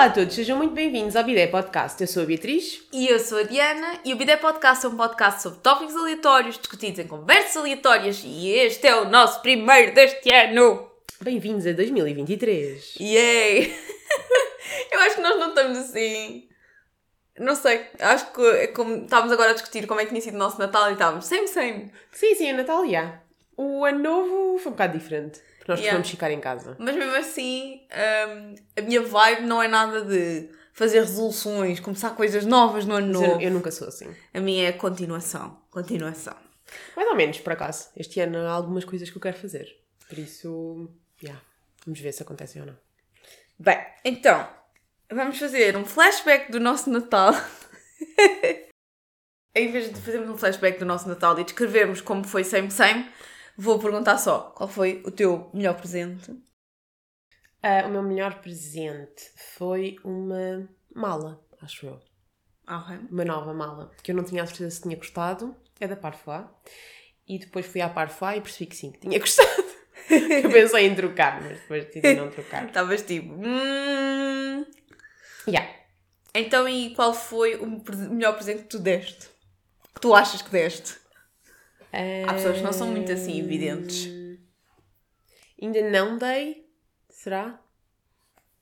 Olá 0.00 0.08
a 0.08 0.12
todos, 0.12 0.34
sejam 0.34 0.56
muito 0.56 0.72
bem-vindos 0.72 1.14
ao 1.14 1.22
Bidé 1.22 1.46
Podcast. 1.46 2.00
Eu 2.00 2.06
sou 2.06 2.22
a 2.22 2.26
Beatriz. 2.26 2.82
E 2.90 3.06
eu 3.06 3.20
sou 3.20 3.36
a 3.36 3.42
Diana 3.42 4.00
e 4.02 4.14
o 4.14 4.16
Bidé 4.16 4.34
Podcast 4.38 4.86
é 4.86 4.88
um 4.88 4.96
podcast 4.96 5.42
sobre 5.42 5.58
tópicos 5.60 5.94
aleatórios 5.94 6.56
discutidos 6.56 7.00
em 7.00 7.06
conversas 7.06 7.58
aleatórias 7.58 8.22
e 8.24 8.48
este 8.48 8.86
é 8.86 8.96
o 8.96 9.10
nosso 9.10 9.42
primeiro 9.42 9.94
deste 9.94 10.34
ano! 10.34 10.90
Bem-vindos 11.20 11.66
a 11.66 11.72
2023. 11.72 12.94
Yay! 12.98 13.76
eu 14.90 15.00
acho 15.00 15.16
que 15.16 15.20
nós 15.20 15.38
não 15.38 15.50
estamos 15.50 15.76
assim. 15.76 16.48
Não 17.38 17.54
sei, 17.54 17.84
acho 18.00 18.32
que 18.32 18.42
é 18.42 18.68
como 18.68 19.04
estávamos 19.04 19.34
agora 19.34 19.50
a 19.50 19.52
discutir 19.52 19.86
como 19.86 20.00
é 20.00 20.04
que 20.04 20.12
tinha 20.12 20.22
sido 20.22 20.36
o 20.36 20.38
nosso 20.38 20.58
Natal 20.58 20.88
e 20.88 20.94
estávamos 20.94 21.26
same, 21.26 21.46
same. 21.46 21.92
Sim, 22.10 22.34
sim, 22.36 22.54
o 22.54 22.56
Natal, 22.56 22.88
já. 22.88 23.20
O 23.54 23.84
Ano 23.84 23.98
Novo 23.98 24.58
foi 24.60 24.68
um 24.68 24.74
bocado 24.74 24.98
diferente, 24.98 25.42
porque 25.60 25.72
nós 25.72 25.80
Yeah. 25.80 25.98
costumamos 25.98 26.10
ficar 26.10 26.30
em 26.30 26.40
casa. 26.40 26.74
Mas 26.78 26.96
mesmo 26.96 27.14
assim, 27.16 27.82
hum, 27.92 28.54
a 28.76 28.80
minha 28.80 29.02
vibe 29.02 29.42
não 29.42 29.62
é 29.62 29.68
nada 29.68 30.02
de 30.02 30.48
fazer 30.72 31.00
resoluções, 31.00 31.78
começar 31.80 32.10
coisas 32.16 32.46
novas 32.46 32.86
no 32.86 32.94
ano 32.94 33.12
novo. 33.12 33.26
eu, 33.32 33.40
eu 33.42 33.50
nunca 33.50 33.70
sou 33.70 33.86
assim. 33.86 34.08
A 34.32 34.40
minha 34.40 34.68
é 34.68 34.72
continuação. 34.72 35.60
Continuação. 35.70 36.34
Mais 36.96 37.08
ou 37.08 37.14
menos, 37.14 37.38
por 37.40 37.52
acaso. 37.52 37.88
Este 37.94 38.20
ano 38.20 38.38
há 38.38 38.52
algumas 38.52 38.84
coisas 38.84 39.10
que 39.10 39.16
eu 39.16 39.20
quero 39.20 39.36
fazer. 39.36 39.68
Por 40.08 40.18
isso, 40.18 40.88
já. 41.22 41.36
Vamos 41.84 42.00
ver 42.00 42.12
se 42.12 42.22
acontecem 42.22 42.62
ou 42.62 42.68
não. 42.68 42.76
Bem, 43.58 43.78
então, 44.04 44.48
vamos 45.12 45.38
fazer 45.38 45.76
um 45.76 45.84
flashback 45.84 46.50
do 46.50 46.58
nosso 46.58 46.88
Natal. 46.88 47.34
em 49.54 49.70
vez 49.70 49.92
de 49.92 50.00
fazermos 50.00 50.30
um 50.30 50.38
flashback 50.38 50.78
do 50.78 50.86
nosso 50.86 51.06
Natal 51.08 51.38
e 51.38 51.44
descrevermos 51.44 52.00
como 52.00 52.24
foi 52.24 52.44
same 52.44 52.70
same, 52.70 53.06
vou 53.56 53.78
perguntar 53.78 54.18
só 54.18 54.50
qual 54.56 54.68
foi 54.68 55.02
o 55.04 55.10
teu 55.10 55.50
melhor 55.52 55.76
presente. 55.76 56.34
Ah, 57.62 57.86
o 57.86 57.90
meu 57.90 58.02
melhor 58.02 58.40
presente 58.40 59.30
foi 59.56 59.96
uma 60.02 60.68
mala, 60.94 61.44
acho 61.60 61.86
eu. 61.86 62.00
Ah, 62.66 62.78
ok. 62.78 62.98
Uma 63.10 63.24
nova 63.24 63.52
mala, 63.52 63.90
que 64.02 64.12
eu 64.12 64.16
não 64.16 64.24
tinha 64.24 64.42
a 64.42 64.46
certeza 64.46 64.70
se 64.70 64.82
tinha 64.82 64.96
gostado. 64.96 65.54
É 65.78 65.88
da 65.88 65.96
Parfois. 65.96 66.44
E 67.26 67.38
depois 67.38 67.66
fui 67.66 67.80
à 67.80 67.88
Parfois 67.88 68.36
e 68.36 68.40
percebi 68.40 68.66
que 68.66 68.76
sim, 68.76 68.92
que 68.92 69.00
tinha 69.00 69.18
gostado. 69.20 69.48
eu 70.08 70.50
pensei 70.50 70.86
em 70.86 70.94
trocar, 70.94 71.42
mas 71.42 71.58
depois 71.60 71.84
decidi 71.86 72.14
não 72.14 72.30
trocar. 72.30 72.64
Estavas 72.68 73.02
tipo. 73.02 73.32
Hum... 73.34 74.64
Yeah. 75.46 75.68
Então, 76.34 76.68
e 76.68 76.94
qual 76.94 77.12
foi 77.12 77.56
o 77.56 77.82
melhor 78.10 78.34
presente 78.34 78.62
que 78.62 78.68
tu 78.68 78.78
deste? 78.78 79.28
Que 79.94 80.00
tu 80.00 80.14
achas 80.14 80.42
que 80.42 80.50
deste? 80.50 80.99
Há 82.26 82.34
pessoas 82.34 82.56
que 82.58 82.62
não 82.62 82.72
são 82.72 82.88
muito 82.88 83.10
assim 83.10 83.38
evidentes. 83.38 84.08
Ainda 85.60 85.90
não 85.90 86.16
dei? 86.16 86.66
Será? 87.08 87.60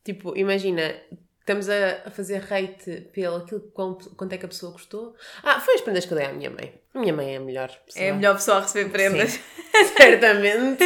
Tipo, 0.05 0.37
imagina, 0.37 0.95
estamos 1.41 1.69
a, 1.69 2.11
fazer 2.11 2.39
rate 2.39 3.09
pelo 3.13 3.37
aquilo 3.37 3.61
quanto, 3.73 4.33
é 4.33 4.39
que 4.39 4.45
a 4.45 4.49
pessoa 4.49 4.73
gostou. 4.73 5.15
Ah, 5.43 5.61
foi 5.61 5.75
as 5.75 5.81
prendas 5.81 6.05
que 6.05 6.13
eu 6.13 6.19
dei 6.19 6.27
à 6.27 6.33
minha 6.33 6.51
mãe. 6.51 6.75
A 6.95 6.99
minha 6.99 7.13
mãe 7.13 7.35
é 7.35 7.37
a 7.37 7.41
melhor 7.41 7.69
pessoa. 7.87 8.05
É 8.05 8.11
a 8.11 8.15
melhor 8.15 8.35
pessoa 8.35 8.57
a 8.59 8.61
receber 8.61 8.91
prendas. 8.91 9.31
Sim. 9.33 9.41
Certamente. 9.97 10.85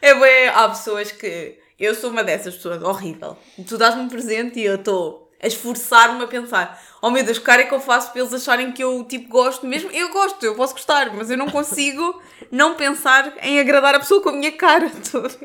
É 0.00 0.14
bem, 0.14 0.48
há 0.48 0.68
pessoas 0.68 1.12
que. 1.12 1.58
Eu 1.78 1.94
sou 1.94 2.10
uma 2.10 2.24
dessas 2.24 2.56
pessoas, 2.56 2.82
horrível. 2.82 3.36
Tu 3.66 3.76
dás-me 3.76 4.02
um 4.02 4.08
presente 4.08 4.58
e 4.58 4.64
eu 4.64 4.76
estou 4.76 5.25
a 5.42 5.46
esforçar-me 5.46 6.22
a 6.22 6.26
pensar: 6.26 6.82
oh 7.02 7.10
meu 7.10 7.24
Deus, 7.24 7.38
que 7.38 7.44
cara 7.44 7.62
é 7.62 7.66
que 7.66 7.74
eu 7.74 7.80
faço 7.80 8.12
para 8.12 8.20
eles 8.20 8.32
acharem 8.32 8.72
que 8.72 8.82
eu 8.82 9.04
tipo 9.04 9.28
gosto 9.28 9.66
mesmo? 9.66 9.90
Eu 9.90 10.10
gosto, 10.10 10.44
eu 10.44 10.54
posso 10.54 10.74
gostar, 10.74 11.14
mas 11.14 11.30
eu 11.30 11.36
não 11.36 11.48
consigo 11.50 12.22
não 12.50 12.74
pensar 12.76 13.36
em 13.42 13.60
agradar 13.60 13.94
a 13.94 14.00
pessoa 14.00 14.22
com 14.22 14.30
a 14.30 14.32
minha 14.32 14.52
cara 14.52 14.90
toda. 15.10 15.36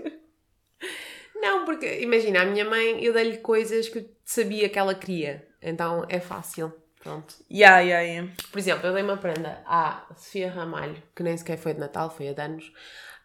Não, 1.35 1.65
porque 1.65 2.01
imagina, 2.01 2.43
a 2.43 2.45
minha 2.45 2.63
mãe, 2.63 3.03
eu 3.03 3.13
dei-lhe 3.13 3.37
coisas 3.37 3.89
que 3.89 3.97
eu 3.97 4.09
sabia 4.23 4.69
que 4.69 4.77
ela 4.77 4.93
queria. 4.93 5.47
Então 5.61 6.05
é 6.07 6.19
fácil. 6.19 6.71
Pronto. 7.01 7.33
Ya, 7.49 7.79
ya, 7.79 7.99
ya. 8.01 8.27
Por 8.51 8.59
exemplo, 8.59 8.87
eu 8.87 8.93
dei 8.93 9.01
uma 9.01 9.17
prenda 9.17 9.63
à 9.65 10.05
Sofia 10.15 10.51
Ramalho, 10.51 11.01
que 11.15 11.23
nem 11.23 11.35
sequer 11.35 11.57
foi 11.57 11.73
de 11.73 11.79
Natal, 11.79 12.11
foi 12.15 12.29
há 12.29 12.33
de 12.33 12.41
anos, 12.41 12.71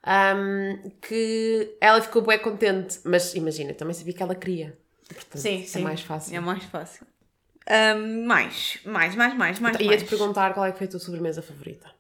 ahm, 0.03 0.91
que 1.03 1.77
ela 1.79 2.01
ficou 2.01 2.23
bem 2.23 2.39
contente, 2.39 3.01
mas 3.05 3.35
imagina, 3.35 3.75
também 3.75 3.93
sabia 3.93 4.15
que 4.15 4.23
ela 4.23 4.35
queria. 4.35 4.79
Portanto, 5.09 5.41
Sim, 5.41 5.65
sim. 5.65 5.81
É 5.81 5.83
mais 5.83 6.01
fácil. 6.01 6.37
É 6.37 6.41
mais 6.41 6.65
fácil. 6.65 7.07
Ahm, 7.69 8.25
mais, 8.27 8.79
mais, 8.85 9.15
mais, 9.15 9.35
mais, 9.35 9.61
mais. 9.61 9.81
Ia-te 9.81 10.05
perguntar 10.05 10.55
qual 10.55 10.67
é 10.67 10.73
que 10.73 10.79
foi 10.79 10.87
a 10.87 10.91
tua 10.91 11.01
sobremesa 11.01 11.43
favorita. 11.43 11.91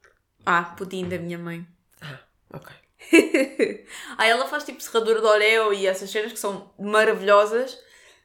Ah, 0.45 0.63
pudim 0.77 1.09
da 1.09 1.19
minha 1.19 1.39
mãe. 1.39 1.67
Ah, 2.01 2.21
ok. 2.53 2.73
ah, 4.17 4.27
ela 4.27 4.47
faz 4.47 4.65
tipo 4.65 4.81
serradura 4.81 5.21
de 5.21 5.27
Oreo 5.27 5.73
e 5.73 5.87
essas 5.87 6.11
cenas 6.11 6.33
que 6.33 6.39
são 6.39 6.73
maravilhosas. 6.79 7.79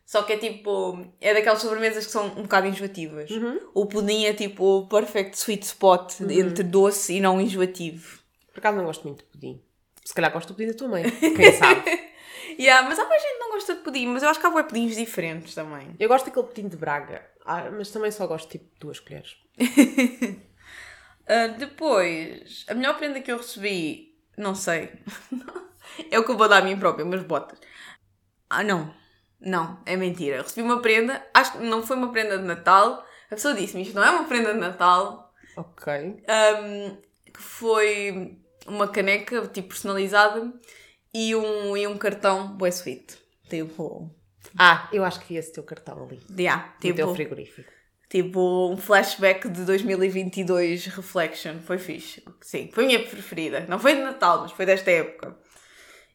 Só 0.05 0.23
que 0.23 0.33
é 0.33 0.37
tipo. 0.37 1.03
É 1.19 1.33
daquelas 1.33 1.61
sobremesas 1.61 2.05
que 2.05 2.11
são 2.11 2.27
um 2.27 2.43
bocado 2.43 2.67
enjoativas. 2.67 3.29
O 3.73 3.85
pudim 3.85 4.25
é 4.25 4.33
tipo 4.33 4.63
o 4.63 4.87
perfect 4.87 5.37
sweet 5.37 5.65
spot 5.65 6.19
entre 6.29 6.63
doce 6.63 7.13
e 7.13 7.21
não 7.21 7.39
enjoativo. 7.41 8.19
Por 8.53 8.59
acaso 8.59 8.77
não 8.77 8.85
gosto 8.85 9.07
muito 9.07 9.19
de 9.19 9.29
pudim. 9.29 9.61
Se 10.03 10.13
calhar 10.13 10.31
gosto 10.31 10.49
do 10.49 10.55
pudim 10.55 10.67
da 10.67 10.73
tua 10.73 10.89
mãe, 10.89 11.03
quem 11.09 11.53
sabe. 11.53 11.83
Yeah, 12.61 12.87
mas 12.87 12.99
há 12.99 13.05
mais 13.07 13.21
gente 13.23 13.33
que 13.33 13.39
não 13.39 13.51
gosta 13.51 13.73
de 13.73 13.81
pudim, 13.81 14.05
mas 14.05 14.21
eu 14.21 14.29
acho 14.29 14.39
que 14.39 14.45
há 14.45 14.49
bué 14.51 14.61
pudins 14.61 14.95
diferentes 14.95 15.55
também. 15.55 15.95
Eu 15.99 16.07
gosto 16.07 16.25
daquele 16.25 16.45
pudim 16.45 16.67
de 16.67 16.77
Braga, 16.77 17.25
ah, 17.43 17.71
mas 17.71 17.89
também 17.89 18.11
só 18.11 18.27
gosto 18.27 18.49
tipo 18.49 18.65
de 18.65 18.79
duas 18.79 18.99
colheres. 18.99 19.35
Ah, 21.27 21.47
depois, 21.47 22.65
a 22.67 22.73
melhor 22.73 22.97
prenda 22.97 23.21
que 23.21 23.31
eu 23.31 23.37
recebi, 23.37 24.17
não 24.37 24.53
sei. 24.53 24.91
é 26.11 26.19
o 26.19 26.25
que 26.25 26.31
eu 26.31 26.37
vou 26.37 26.49
dar 26.49 26.57
a 26.61 26.65
mim 26.65 26.77
própria, 26.77 27.05
umas 27.05 27.23
botas. 27.23 27.57
Ah, 28.49 28.63
não. 28.63 28.93
Não, 29.39 29.81
é 29.85 29.95
mentira. 29.95 30.37
Eu 30.37 30.43
recebi 30.43 30.61
uma 30.61 30.81
prenda, 30.81 31.25
acho 31.33 31.53
que 31.53 31.59
não 31.59 31.83
foi 31.83 31.95
uma 31.95 32.11
prenda 32.11 32.37
de 32.37 32.43
Natal. 32.43 33.05
A 33.27 33.35
pessoa 33.35 33.53
disse-me 33.53 33.83
isto 33.83 33.95
não 33.95 34.03
é 34.03 34.09
uma 34.09 34.25
prenda 34.25 34.53
de 34.53 34.59
Natal, 34.59 35.31
Ok. 35.55 35.93
ahm, 36.27 36.97
que 37.33 37.41
foi 37.41 38.37
uma 38.67 38.87
caneca 38.89 39.47
tipo 39.47 39.69
personalizada 39.69 40.51
e 41.13 41.35
um, 41.35 41.75
e 41.77 41.87
um 41.87 41.97
cartão 41.97 42.47
bué 42.55 42.69
sweet. 42.69 43.17
Tipo, 43.49 44.09
Ah, 44.57 44.89
eu 44.93 45.03
acho 45.03 45.19
que 45.19 45.27
vi 45.33 45.35
esse 45.37 45.51
teu 45.53 45.63
cartão 45.63 46.03
ali. 46.03 46.19
yeah, 46.37 46.73
No 46.75 46.79
teu 46.81 46.95
tipo, 46.95 47.13
frigorífico. 47.13 47.71
tipo 48.09 48.69
um 48.71 48.77
flashback 48.77 49.49
de 49.49 49.65
2022 49.65 50.85
Reflection. 50.87 51.59
Foi 51.59 51.77
fixe. 51.77 52.23
Sim, 52.41 52.69
foi 52.73 52.83
a 52.85 52.87
minha 52.87 53.03
preferida. 53.03 53.65
Não 53.67 53.77
foi 53.79 53.95
de 53.95 54.01
Natal, 54.01 54.41
mas 54.41 54.51
foi 54.51 54.65
desta 54.65 54.89
época. 54.91 55.37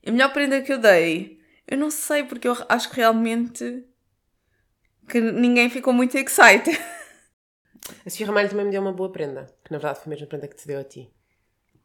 A 0.07 0.11
melhor 0.11 0.33
prenda 0.33 0.63
que 0.63 0.73
eu 0.73 0.79
dei, 0.79 1.41
eu 1.67 1.77
não 1.77 1.91
sei 1.91 2.25
porque 2.25 2.49
eu 2.49 2.57
acho 2.69 2.89
que 2.91 2.97
realmente 2.97 3.85
que 5.09 5.21
ninguém 5.21 5.69
ficou 5.71 5.93
muito 5.93 6.17
excited. 6.17 6.71
A 8.05 8.11
Sofia 8.11 8.27
Ramalho 8.27 8.49
também 8.49 8.65
me 8.67 8.73
deu 8.73 8.81
uma 8.83 8.93
boa 8.93 9.13
prenda, 9.13 9.47
que 9.65 9.71
na 9.71 9.79
verdade 9.79 10.01
foi 10.01 10.07
a 10.07 10.11
mesma 10.11 10.27
prenda 10.27 10.49
que 10.49 10.57
te 10.57 10.67
deu 10.67 10.81
a 10.81 10.85
ti. 10.85 11.09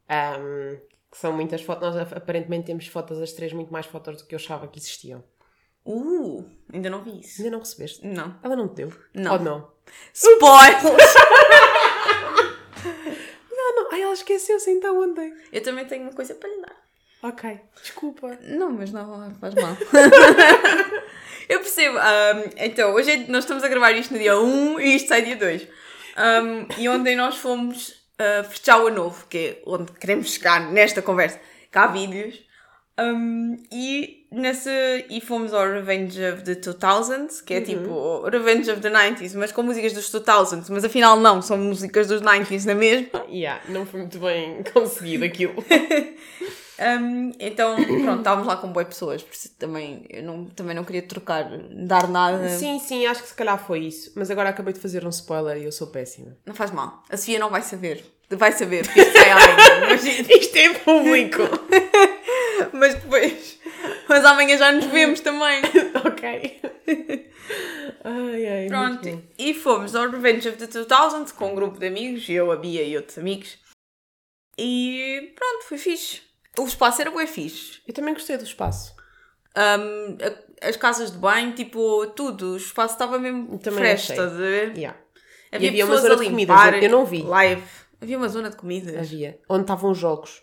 Ahm, 0.10 0.80
que 1.12 1.18
são 1.18 1.34
muitas 1.34 1.62
fotos, 1.62 1.94
nós 1.96 2.12
aparentemente 2.14 2.68
temos 2.68 2.88
fotos, 2.88 3.22
as 3.22 3.34
três, 3.34 3.52
muito 3.52 3.72
mais 3.72 3.86
fotos 3.86 4.22
do 4.22 4.28
que 4.28 4.34
eu 4.34 4.38
achava 4.40 4.68
que 4.68 4.80
existiam. 4.80 5.24
Uh, 5.86 6.46
ainda 6.72 6.90
não 6.90 7.04
vi 7.04 7.20
isso. 7.20 7.42
Ainda 7.42 7.52
não 7.52 7.60
recebeste? 7.60 8.06
Não. 8.06 8.40
Ela 8.44 8.56
não 8.56 8.68
te 8.70 8.76
deu? 8.76 8.94
Não. 9.14 9.34
Ou 9.34 9.40
não? 9.40 9.72
Spoilers! 10.14 10.86
Não, 13.52 13.76
não. 13.84 13.92
Ai, 13.92 14.02
ela 14.02 14.14
esqueceu-se 14.14 14.70
então 14.72 15.00
ontem. 15.02 15.34
eu 15.52 15.62
também 15.62 15.86
tenho 15.86 16.04
uma 16.04 16.14
coisa 16.14 16.34
para 16.34 16.50
lhe 16.50 16.62
dar. 16.62 16.76
Ok, 17.24 17.60
desculpa. 17.82 18.38
Não, 18.42 18.72
mas 18.72 18.92
não 18.92 19.32
faz 19.36 19.54
mal. 19.54 19.78
eu 21.48 21.60
percebo. 21.60 21.98
ahm, 22.00 22.44
então, 22.58 22.94
hoje 22.94 23.12
é- 23.12 23.28
nós 23.28 23.44
estamos 23.44 23.64
a 23.64 23.68
gravar 23.68 23.92
isto 23.92 24.12
no 24.14 24.20
dia 24.20 24.40
1 24.40 24.80
e 24.80 24.96
isto 24.96 25.10
sai 25.10 25.22
dia 25.22 25.36
2. 25.36 25.68
Ahm, 26.18 26.68
e 26.80 26.90
ontem 26.90 27.16
nós 27.16 27.38
fomos 27.38 28.01
festejar 28.50 28.82
o 28.82 28.88
ano 28.88 28.96
novo, 29.04 29.26
que 29.28 29.38
é 29.38 29.62
onde 29.66 29.92
queremos 29.94 30.34
chegar 30.34 30.72
nesta 30.72 31.02
conversa. 31.02 31.40
Cá 31.72 31.84
há 31.84 31.88
vídeos. 31.88 32.51
Ahm, 32.98 33.58
e, 33.72 34.28
nessa, 34.32 34.72
e 35.10 35.22
fomos 35.22 35.54
ao 35.54 35.66
Revenge 35.66 36.24
of 36.24 36.44
the 36.44 36.56
2000s, 36.56 37.44
que 37.44 37.54
é 37.54 37.62
tipo 37.62 37.90
o 37.90 38.30
Revenge 38.30 38.70
of 38.70 38.82
the 38.82 38.90
90s, 38.90 39.36
mas 39.36 39.52
com 39.52 39.64
músicas 39.64 39.94
dos 39.94 40.12
2000s, 40.12 40.66
mas 40.70 40.84
afinal 40.84 41.18
não, 41.18 41.42
são 41.42 41.58
músicas 41.58 42.08
dos 42.08 42.22
90s 42.22 42.66
na 42.66 42.76
mesma. 42.76 43.26
Yeah, 43.30 43.62
não 43.70 43.86
foi 43.86 44.02
muito 44.02 44.20
bem 44.20 44.64
conseguido 44.74 45.26
aquilo. 45.26 45.56
Um, 46.82 47.32
então, 47.40 47.76
pronto, 47.76 48.20
estávamos 48.20 48.48
lá 48.48 48.58
com 48.58 48.70
boas 48.70 48.88
pessoas, 48.88 49.22
por 49.22 49.34
isso 49.36 49.52
também 49.60 50.04
eu 50.10 50.24
não, 50.24 50.46
também 50.46 50.76
não 50.76 50.84
queria 50.84 51.04
trocar, 51.04 51.48
dar 51.70 52.08
nada. 52.08 52.50
sim, 52.50 52.80
sim, 52.80 53.06
acho 53.06 53.22
que 53.22 53.30
se 53.30 53.36
calhar 53.36 53.64
foi 53.64 53.82
isso. 53.82 54.12
Mas 54.16 54.32
agora 54.32 54.50
acabei 54.50 54.74
de 54.74 54.80
fazer 54.80 55.06
um 55.06 55.10
spoiler 55.10 55.58
e 55.58 55.66
eu 55.66 55.72
sou 55.72 55.88
péssima. 55.88 56.36
Não 56.44 56.56
faz 56.56 56.72
mal. 56.72 57.04
A 57.08 57.18
Sofia 57.18 57.38
não 57.38 57.52
vai 57.52 57.62
saber. 57.62 58.04
Vai 58.32 58.52
saber, 58.54 58.86
porque 58.86 59.02
isto 59.02 59.14
sai 59.14 59.30
amanhã. 59.30 59.56
Mas, 59.90 60.04
Isto 60.06 60.56
é 60.58 60.74
público! 60.80 61.42
mas 62.82 62.96
depois. 62.96 63.60
Mas 64.10 64.26
amanhã 64.26 64.58
já 64.58 64.72
nos 64.72 64.86
vemos 64.86 65.22
também. 65.22 65.62
ok. 66.04 66.62
Ai, 68.04 68.46
ai. 68.48 68.68
Pronto. 68.68 69.24
E 69.38 69.54
fomos 69.54 69.96
ao 69.96 70.10
Revenge 70.10 70.50
of 70.50 70.58
the 70.58 70.68
2000 70.68 71.34
com 71.36 71.52
um 71.52 71.56
grupo 71.56 71.80
de 71.80 71.88
amigos, 71.88 72.28
eu, 72.28 72.52
a 72.52 72.58
Bia 72.58 72.84
e 72.84 72.98
outros 72.98 73.18
amigos. 73.18 73.58
E 74.58 75.32
pronto, 75.36 75.64
foi 75.66 75.78
fixe. 75.78 76.22
O 76.60 76.66
espaço 76.66 77.02
era 77.02 77.12
bem 77.12 77.26
fixe. 77.26 77.82
Eu 77.88 77.94
também 77.94 78.14
gostei 78.14 78.36
do 78.36 78.44
espaço. 78.44 78.94
Um, 79.56 80.18
as 80.62 80.76
casas 80.76 81.12
de 81.12 81.18
banho, 81.18 81.54
tipo, 81.54 82.08
tudo. 82.08 82.54
O 82.54 82.58
espaço 82.58 82.96
estava 82.96 83.18
mesmo 83.18 83.60
Também 83.60 83.80
fresh, 83.80 84.12
achei. 84.12 84.16
estás 84.16 84.34
a 84.34 84.38
ver? 84.38 84.76
Yeah. 84.76 85.00
Havia, 85.52 85.68
E 85.68 85.70
havia 85.70 85.86
uma 85.86 85.98
zona 85.98 86.16
a 86.16 86.18
de 86.18 86.26
comidas, 86.26 86.84
eu 86.84 86.90
não 86.90 87.06
vi. 87.06 87.22
Live. 87.22 87.64
Havia 88.02 88.18
uma 88.18 88.28
zona 88.28 88.50
de 88.50 88.58
comidas. 88.58 88.98
Havia. 88.98 89.40
Onde 89.48 89.62
estavam 89.62 89.92
os 89.92 89.98
jogos. 89.98 90.42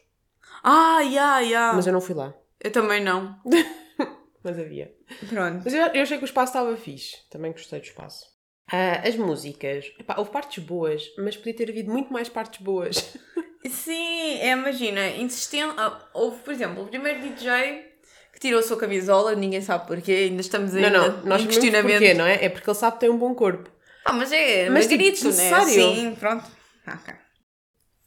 Ah, 0.70 1.00
ya, 1.02 1.40
ya. 1.40 1.72
Mas 1.74 1.86
eu 1.86 1.92
não 1.94 2.00
fui 2.00 2.14
lá. 2.14 2.34
Eu 2.62 2.70
também 2.70 3.02
não. 3.02 3.36
Mas 4.44 4.58
havia. 4.58 4.92
Pronto. 5.28 5.62
Mas 5.64 5.72
eu, 5.72 5.86
eu 5.86 6.02
achei 6.02 6.18
que 6.18 6.24
o 6.24 6.26
espaço 6.26 6.50
estava 6.50 6.76
fixe. 6.76 7.16
Também 7.30 7.52
gostei 7.52 7.80
do 7.80 7.84
espaço. 7.86 8.26
Ah, 8.70 9.00
as 9.08 9.16
músicas. 9.16 9.86
Epá, 9.98 10.16
houve 10.18 10.30
partes 10.30 10.62
boas, 10.62 11.02
mas 11.18 11.36
podia 11.36 11.54
ter 11.54 11.70
havido 11.70 11.90
muito 11.90 12.12
mais 12.12 12.28
partes 12.28 12.60
boas. 12.60 13.16
Sim, 13.66 14.38
é, 14.40 14.50
imagina, 14.52 15.08
insistente. 15.08 15.74
ah, 15.78 16.06
Houve, 16.12 16.38
por 16.42 16.52
exemplo, 16.52 16.82
o 16.82 16.86
primeiro 16.86 17.20
DJ 17.20 17.86
que 18.32 18.40
tirou 18.40 18.60
a 18.60 18.62
sua 18.62 18.76
camisola, 18.76 19.34
ninguém 19.34 19.60
sabe 19.62 19.86
porquê, 19.86 20.12
ainda 20.30 20.40
estamos 20.42 20.72
Não, 20.74 20.84
ainda 20.84 20.98
não. 20.98 21.06
em 21.06 21.10
Nós 21.10 21.40
sabemos 21.40 21.46
questionamento. 21.46 21.98
porquê, 21.98 22.14
não 22.14 22.26
é? 22.26 22.44
É 22.44 22.48
porque 22.48 22.68
ele 22.70 22.76
sabe 22.76 22.94
que 22.94 23.00
tem 23.00 23.10
um 23.10 23.18
bom 23.18 23.34
corpo. 23.34 23.70
Ah, 24.04 24.12
mas 24.12 24.30
é, 24.32 24.64
Mas, 24.70 24.74
mas 24.74 24.86
tipo, 24.86 24.98
grito, 25.02 25.24
né? 25.32 25.64
Sim, 25.64 26.14
pronto. 26.20 26.44
Ah, 26.86 26.98
ok. 27.02 27.14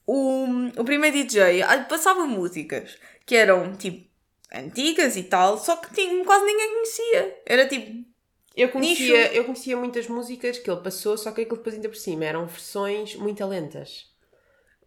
O, 0.06 0.45
o 0.77 0.83
primeiro 0.83 1.15
DJ 1.15 1.62
ah, 1.62 1.83
passava 1.83 2.25
músicas 2.25 2.98
que 3.25 3.36
eram 3.36 3.75
tipo 3.75 4.09
antigas 4.53 5.15
e 5.15 5.24
tal, 5.24 5.57
só 5.57 5.77
que 5.77 5.94
tinha, 5.94 6.24
quase 6.25 6.45
ninguém 6.45 6.74
conhecia. 6.74 7.42
Era 7.45 7.68
tipo. 7.68 8.09
Eu 8.53 8.68
conhecia, 8.69 9.21
Nicho. 9.24 9.33
eu 9.33 9.45
conhecia 9.45 9.77
muitas 9.77 10.07
músicas 10.07 10.57
que 10.57 10.69
ele 10.69 10.81
passou, 10.81 11.18
só 11.18 11.31
que 11.31 11.42
aquilo 11.42 11.56
depois 11.57 11.74
ainda 11.74 11.88
por 11.88 11.95
cima 11.95 12.25
eram 12.25 12.45
versões 12.45 13.15
muito 13.15 13.45
lentas. 13.45 14.07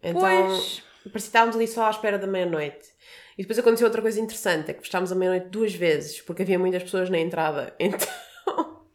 Então, 0.03 0.21
Pois. 0.21 0.83
parecia 1.11 1.27
estávamos 1.27 1.55
ali 1.55 1.67
só 1.67 1.85
à 1.85 1.89
espera 1.89 2.19
da 2.19 2.27
meia-noite. 2.27 2.93
E 3.37 3.41
depois 3.41 3.57
aconteceu 3.57 3.87
outra 3.87 4.03
coisa 4.03 4.19
interessante, 4.19 4.69
é 4.69 4.73
que 4.73 4.83
fechámos 4.83 5.11
a 5.11 5.15
meia-noite 5.15 5.47
duas 5.49 5.73
vezes, 5.73 6.21
porque 6.21 6.43
havia 6.43 6.59
muitas 6.59 6.83
pessoas 6.83 7.09
na 7.09 7.17
entrada. 7.17 7.75
Então, 7.79 8.07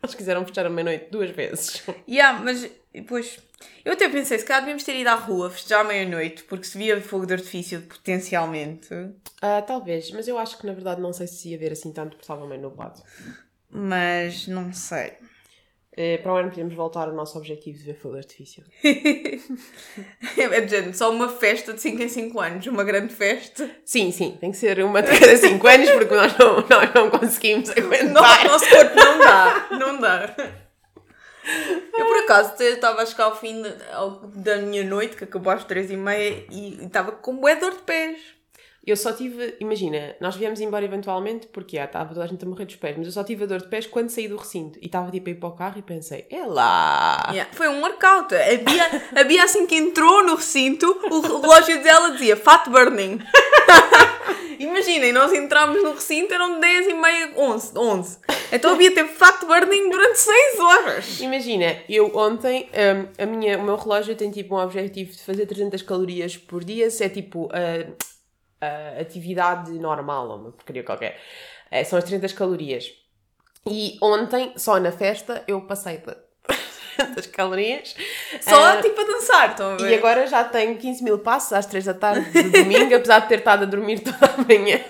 eles 0.03 0.15
quiseram 0.15 0.47
fechar 0.47 0.67
a 0.67 0.71
meia-noite 0.71 1.11
duas 1.11 1.31
vezes. 1.31 1.83
Yeah, 2.09 2.41
mas 2.41 2.69
depois. 2.93 3.39
Eu 3.85 3.93
até 3.93 4.09
pensei, 4.09 4.39
se 4.39 4.45
calhar 4.45 4.63
devíamos 4.63 4.85
ter 4.85 4.99
ido 4.99 5.09
à 5.09 5.15
rua 5.15 5.51
festejar 5.51 5.81
à 5.81 5.85
meia-noite, 5.85 6.45
porque 6.45 6.65
se 6.65 6.79
via 6.79 7.01
fogo 7.01 7.27
de 7.27 7.35
artifício 7.35 7.83
potencialmente. 7.83 8.89
Ah, 9.41 9.63
talvez, 9.63 10.11
mas 10.11 10.27
eu 10.27 10.39
acho 10.39 10.59
que 10.59 10.67
na 10.67 10.73
verdade 10.73 11.01
não 11.01 11.13
sei 11.13 11.27
se 11.27 11.51
ia 11.51 11.59
ver 11.59 11.73
assim 11.73 11.93
tanto, 11.93 12.11
porque 12.11 12.23
estava 12.23 12.47
meio 12.47 12.63
nublado. 12.63 13.03
Mas 13.71 14.47
não 14.47 14.73
sei. 14.73 15.13
Eh, 15.97 16.19
para 16.19 16.33
o 16.33 16.37
ano 16.37 16.51
podemos 16.51 16.73
voltar 16.75 17.09
ao 17.09 17.15
nosso 17.15 17.37
objetivo 17.37 17.77
de 17.79 17.85
ver 17.85 17.95
fogo 17.95 18.17
artifício. 18.17 18.63
É 20.39 20.61
de 20.61 20.69
género, 20.71 20.95
só 20.97 21.11
uma 21.11 21.29
festa 21.29 21.73
de 21.73 21.81
5 21.81 22.03
em 22.03 22.09
5 22.09 22.41
anos, 22.41 22.67
uma 22.67 22.85
grande 22.85 23.13
festa. 23.15 23.69
Sim, 23.85 24.11
sim, 24.13 24.37
tem 24.41 24.51
que 24.53 24.57
ser 24.57 24.83
uma 24.85 25.03
de 25.03 25.19
cada 25.19 25.37
5 25.37 25.67
anos, 25.67 25.91
porque 25.91 26.15
nós 26.15 26.37
não, 26.39 26.57
nós 26.69 26.95
não 26.95 27.11
conseguimos 27.11 27.69
Não, 27.75 27.85
aguentar. 27.85 28.47
o 28.47 28.49
nosso 28.49 28.69
corpo 28.71 28.95
não 28.97 29.19
dá, 29.19 29.69
não 29.73 30.01
dá. 30.01 30.35
Eu 31.99 32.07
por 32.07 32.17
acaso 32.19 32.63
estava 32.63 33.03
a 33.03 33.07
chegar 33.07 33.25
ao 33.25 33.37
fim 33.37 33.61
de- 33.63 33.75
ao- 33.93 34.21
da 34.29 34.59
minha 34.59 34.85
noite, 34.85 35.17
que 35.17 35.25
acabou 35.25 35.53
às 35.53 35.65
3 35.65 35.91
e 35.91 35.97
meia, 35.97 36.45
e 36.51 36.85
estava 36.85 37.13
com 37.13 37.37
bué 37.37 37.57
dor 37.57 37.73
de 37.73 37.83
pés. 37.83 38.19
Eu 38.87 38.97
só 38.97 39.13
tive, 39.13 39.57
imagina, 39.61 40.17
nós 40.21 40.37
viemos 40.37 40.59
embora 40.59 40.83
eventualmente 40.85 41.47
porque 41.49 41.79
ah, 41.79 41.85
estava 41.85 42.15
toda 42.15 42.25
a 42.25 42.27
gente 42.27 42.43
a 42.43 42.49
morrer 42.49 42.65
dos 42.65 42.77
pés, 42.77 42.97
mas 42.97 43.07
eu 43.07 43.13
só 43.13 43.23
tive 43.23 43.45
a 43.45 43.47
dor 43.47 43.61
de 43.61 43.69
pés 43.69 43.87
quando 43.87 44.09
saí 44.09 44.27
do 44.27 44.37
recinto 44.37 44.79
e 44.81 44.87
estava 44.87 45.11
tipo 45.11 45.29
a 45.29 45.33
ir 45.33 45.35
para 45.35 45.49
o 45.51 45.53
carro 45.53 45.79
e 45.79 45.83
pensei, 45.83 46.27
é 46.31 46.47
lá! 46.47 47.29
Yeah, 47.31 47.51
Foi 47.53 47.69
um 47.69 47.83
workout. 47.83 48.35
Havia, 48.35 49.03
havia 49.15 49.45
assim 49.45 49.67
que 49.67 49.77
entrou 49.77 50.25
no 50.25 50.35
recinto, 50.35 50.87
o 51.11 51.21
relógio 51.21 51.83
dela 51.83 52.13
dizia 52.13 52.37
fat 52.37 52.71
burning. 52.71 53.21
Imaginem, 54.59 55.13
nós 55.13 55.33
entramos 55.33 55.83
no 55.83 55.93
recinto, 55.93 56.33
eram 56.33 56.59
10 56.61 56.89
e 56.89 56.95
meia, 56.95 57.33
11, 57.37 57.79
11. 57.79 58.19
Então 58.53 58.73
havia 58.73 58.93
ter 58.95 59.07
fat 59.07 59.45
burning 59.45 59.91
durante 59.91 60.19
6 60.19 60.61
horas. 60.61 61.21
Imagina, 61.21 61.77
eu 61.89 62.15
ontem, 62.15 62.69
hum, 62.69 63.09
a 63.19 63.27
minha, 63.27 63.59
o 63.59 63.63
meu 63.63 63.77
relógio 63.77 64.15
tem 64.17 64.31
tipo 64.31 64.55
um 64.55 64.59
objetivo 64.59 65.13
de 65.13 65.23
fazer 65.23 65.47
300 65.47 65.83
calorias 65.83 66.37
por 66.37 66.65
dia, 66.65 66.91
se 66.91 67.05
é 67.05 67.09
tipo 67.09 67.49
a, 67.53 67.91
a 68.61 69.01
atividade 69.01 69.71
normal, 69.73 70.29
ou 70.29 70.37
uma 70.39 70.53
porcaria 70.53 70.83
qualquer. 70.83 71.21
Eh, 71.71 71.85
são 71.85 71.99
as 71.99 72.05
300 72.05 72.33
calorias. 72.33 72.91
E 73.69 73.99
ontem, 74.03 74.53
só 74.57 74.79
na 74.81 74.91
festa, 74.93 75.43
eu 75.47 75.61
passei 75.63 75.99
de 75.99 76.15
300 76.97 77.27
calorias. 77.27 77.95
Só 78.41 78.57
Ah, 78.63 78.83
tipo 78.83 79.01
a 79.01 79.05
dançar, 79.05 79.51
estão 79.51 79.73
a 79.73 79.77
ver? 79.77 79.91
E 79.91 79.95
agora 79.95 80.27
já 80.27 80.45
tenho 80.45 80.77
15 80.77 81.03
mil 81.05 81.19
passos 81.19 81.53
às 81.53 81.67
3 81.67 81.85
da 81.85 81.95
tarde 81.95 82.31
de 82.31 82.51
domingo, 82.51 82.93
apesar 82.97 83.21
de 83.21 83.29
ter 83.29 83.39
estado 83.39 83.63
a 83.63 83.67
dormir 83.67 84.01
toda 84.01 84.27
a 84.27 84.37
manhã. 84.39 84.81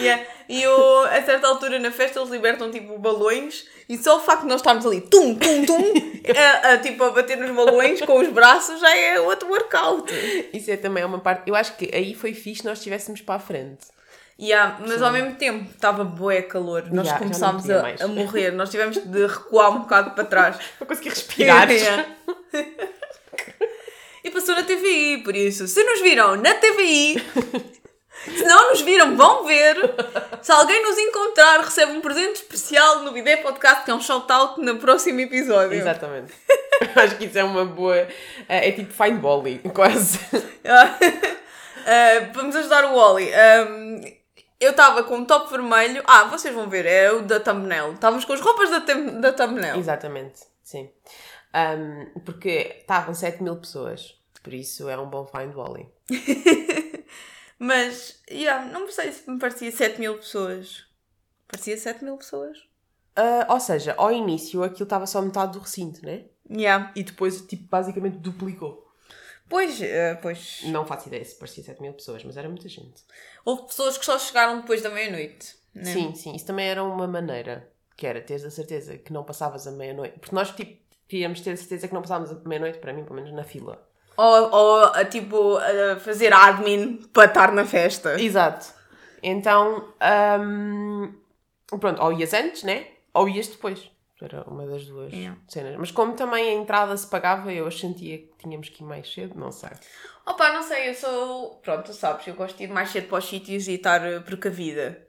Yeah. 0.00 0.24
E 0.48 0.62
eu, 0.62 1.00
a 1.04 1.22
certa 1.22 1.46
altura 1.46 1.78
na 1.78 1.90
festa 1.90 2.18
eles 2.18 2.30
libertam 2.30 2.70
tipo 2.70 2.98
balões 2.98 3.66
e 3.88 3.96
só 3.96 4.18
o 4.18 4.20
facto 4.20 4.42
de 4.42 4.48
nós 4.48 4.60
estarmos 4.60 4.84
ali 4.84 5.00
tum, 5.00 5.34
tum, 5.34 5.64
tum, 5.64 5.92
a, 6.36 6.72
a, 6.72 6.78
tipo 6.78 7.02
a 7.02 7.10
bater 7.10 7.36
nos 7.38 7.50
balões 7.50 8.00
com 8.02 8.18
os 8.18 8.28
braços 8.28 8.80
já 8.80 8.96
é 8.96 9.20
outro 9.20 9.48
workout. 9.48 10.12
Isso 10.52 10.70
é 10.70 10.76
também 10.76 11.04
uma 11.04 11.18
parte. 11.18 11.48
Eu 11.48 11.54
acho 11.54 11.76
que 11.76 11.90
aí 11.94 12.14
foi 12.14 12.34
fixe 12.34 12.64
nós 12.64 12.78
estivéssemos 12.78 13.20
para 13.20 13.36
a 13.36 13.38
frente. 13.38 13.94
Yeah, 14.40 14.78
mas 14.80 15.00
ao 15.00 15.12
mesmo 15.12 15.36
tempo 15.36 15.70
estava 15.70 16.02
bué 16.02 16.42
calor, 16.42 16.90
nós 16.90 17.06
Yeah, 17.06 17.18
começámos 17.20 17.70
a, 17.70 17.94
a 18.00 18.08
morrer, 18.08 18.50
nós 18.50 18.68
tivemos 18.68 18.96
de 18.96 19.26
recuar 19.26 19.70
um 19.70 19.80
bocado 19.80 20.10
para 20.10 20.24
trás. 20.24 20.56
Para 20.76 20.86
conseguir 20.88 21.10
respirar. 21.10 21.68
Yeah. 21.70 22.06
e 24.22 24.30
passou 24.30 24.54
na 24.54 24.62
TVI, 24.62 25.22
por 25.24 25.34
isso, 25.34 25.66
se 25.66 25.82
nos 25.82 26.00
viram 26.00 26.36
na 26.36 26.54
TVI, 26.54 27.22
se 28.24 28.44
não 28.44 28.70
nos 28.70 28.80
viram, 28.80 29.16
vão 29.16 29.44
ver. 29.44 29.76
Se 30.42 30.52
alguém 30.52 30.82
nos 30.82 30.98
encontrar, 30.98 31.60
recebe 31.60 31.92
um 31.92 32.00
presente 32.00 32.36
especial 32.36 33.00
no 33.00 33.12
Bidé 33.12 33.36
Podcast, 33.38 33.84
que 33.84 33.90
é 33.90 33.94
um 33.94 34.00
shout-out 34.00 34.60
no 34.60 34.76
próximo 34.78 35.20
episódio. 35.20 35.74
Exatamente. 35.74 36.32
acho 36.96 37.16
que 37.16 37.26
isso 37.26 37.38
é 37.38 37.44
uma 37.44 37.64
boa. 37.64 38.06
É 38.48 38.72
tipo 38.72 38.92
Find 38.92 39.18
Bolly, 39.20 39.60
quase. 39.74 40.18
Ah, 40.64 40.98
vamos 42.34 42.56
ajudar 42.56 42.84
o 42.86 42.96
Wally. 42.96 43.30
Um, 43.30 44.00
eu 44.60 44.70
estava 44.70 45.02
com 45.02 45.16
um 45.16 45.24
top 45.24 45.50
vermelho. 45.50 46.02
Ah, 46.06 46.24
vocês 46.24 46.54
vão 46.54 46.68
ver, 46.68 46.86
é 46.86 47.12
o 47.12 47.22
da 47.22 47.40
thumbnail. 47.40 47.92
Estávamos 47.92 48.24
com 48.24 48.32
as 48.32 48.40
roupas 48.40 48.70
da, 48.70 48.78
da 48.78 49.32
thumbnail. 49.32 49.76
Exatamente, 49.78 50.40
sim. 50.62 50.90
Um, 51.54 52.20
porque 52.20 52.76
estavam 52.80 53.14
7 53.14 53.42
mil 53.42 53.56
pessoas. 53.56 54.14
Por 54.42 54.52
isso 54.52 54.88
é 54.88 54.98
um 54.98 55.06
bom 55.06 55.26
Find 55.26 55.52
Bolly. 55.52 55.88
Mas, 57.58 58.20
yeah, 58.30 58.66
não 58.66 58.90
sei 58.90 59.12
se 59.12 59.30
me 59.30 59.38
parecia 59.38 59.70
7 59.70 60.00
mil 60.00 60.16
pessoas. 60.18 60.84
Parecia 61.46 61.76
7 61.76 62.04
mil 62.04 62.16
pessoas? 62.16 62.58
Ah, 63.16 63.46
ou 63.48 63.60
seja, 63.60 63.94
ao 63.96 64.10
início 64.12 64.62
aquilo 64.62 64.84
estava 64.84 65.06
só 65.06 65.22
metade 65.22 65.52
do 65.52 65.60
recinto, 65.60 66.04
né? 66.04 66.24
Yeah. 66.50 66.92
E 66.96 67.02
depois, 67.02 67.40
tipo, 67.42 67.68
basicamente 67.68 68.18
duplicou. 68.18 68.84
Pois, 69.48 69.80
eh, 69.80 70.14
pois. 70.16 70.62
Não 70.64 70.86
faço 70.86 71.08
ideia 71.08 71.24
se 71.24 71.36
parecia 71.36 71.62
7 71.62 71.80
mil 71.80 71.92
pessoas, 71.92 72.24
mas 72.24 72.36
era 72.36 72.48
muita 72.48 72.68
gente. 72.68 73.02
Houve 73.44 73.66
pessoas 73.66 73.96
que 73.98 74.04
só 74.04 74.18
chegaram 74.18 74.60
depois 74.60 74.82
da 74.82 74.90
meia-noite. 74.90 75.54
né? 75.74 75.84
Sim, 75.84 76.14
sim, 76.14 76.34
isso 76.34 76.46
também 76.46 76.66
era 76.68 76.82
uma 76.82 77.06
maneira, 77.06 77.70
que 77.96 78.06
era 78.06 78.20
teres 78.20 78.44
a 78.44 78.50
certeza 78.50 78.96
que 78.96 79.12
não 79.12 79.22
passavas 79.22 79.66
a 79.66 79.70
meia-noite. 79.70 80.18
Porque 80.18 80.34
nós, 80.34 80.50
tipo, 80.50 80.82
queríamos 81.06 81.40
ter 81.40 81.52
a 81.52 81.56
certeza 81.56 81.86
que 81.86 81.94
não 81.94 82.02
passávamos 82.02 82.32
a 82.32 82.48
meia-noite, 82.48 82.78
para 82.78 82.92
mim, 82.92 83.04
pelo 83.04 83.16
menos 83.16 83.32
na 83.32 83.44
fila. 83.44 83.86
Ou, 84.16 84.50
ou 84.54 84.84
a, 84.84 85.04
tipo, 85.04 85.56
a 85.58 85.96
fazer 85.98 86.32
admin 86.32 86.96
para 87.12 87.26
estar 87.26 87.52
na 87.52 87.64
festa. 87.64 88.20
Exato. 88.20 88.72
Então, 89.22 89.92
hum, 90.40 91.12
pronto, 91.80 92.02
ou 92.02 92.12
ias 92.12 92.32
antes, 92.32 92.62
né? 92.62 92.86
Ou 93.12 93.28
ias 93.28 93.48
depois. 93.48 93.90
Era 94.22 94.42
uma 94.44 94.66
das 94.66 94.86
duas 94.86 95.12
Yeah. 95.12 95.38
cenas. 95.48 95.76
Mas 95.76 95.90
como 95.90 96.14
também 96.14 96.48
a 96.48 96.52
entrada 96.52 96.96
se 96.96 97.06
pagava, 97.06 97.52
eu 97.52 97.70
sentia 97.70 98.18
que 98.18 98.32
tínhamos 98.38 98.68
que 98.70 98.82
ir 98.82 98.86
mais 98.86 99.12
cedo, 99.12 99.38
não 99.38 99.50
sei. 99.50 99.70
Opa, 100.24 100.50
não 100.52 100.62
sei, 100.62 100.88
eu 100.88 100.94
sou. 100.94 101.56
Pronto, 101.56 101.86
tu 101.86 101.92
sabes, 101.92 102.26
eu 102.26 102.34
gosto 102.34 102.56
de 102.56 102.64
ir 102.64 102.68
mais 102.70 102.90
cedo 102.90 103.08
para 103.08 103.18
os 103.18 103.28
sítios 103.28 103.68
e 103.68 103.72
estar 103.74 104.02
eh, 104.06 104.20
precavida. 104.20 105.04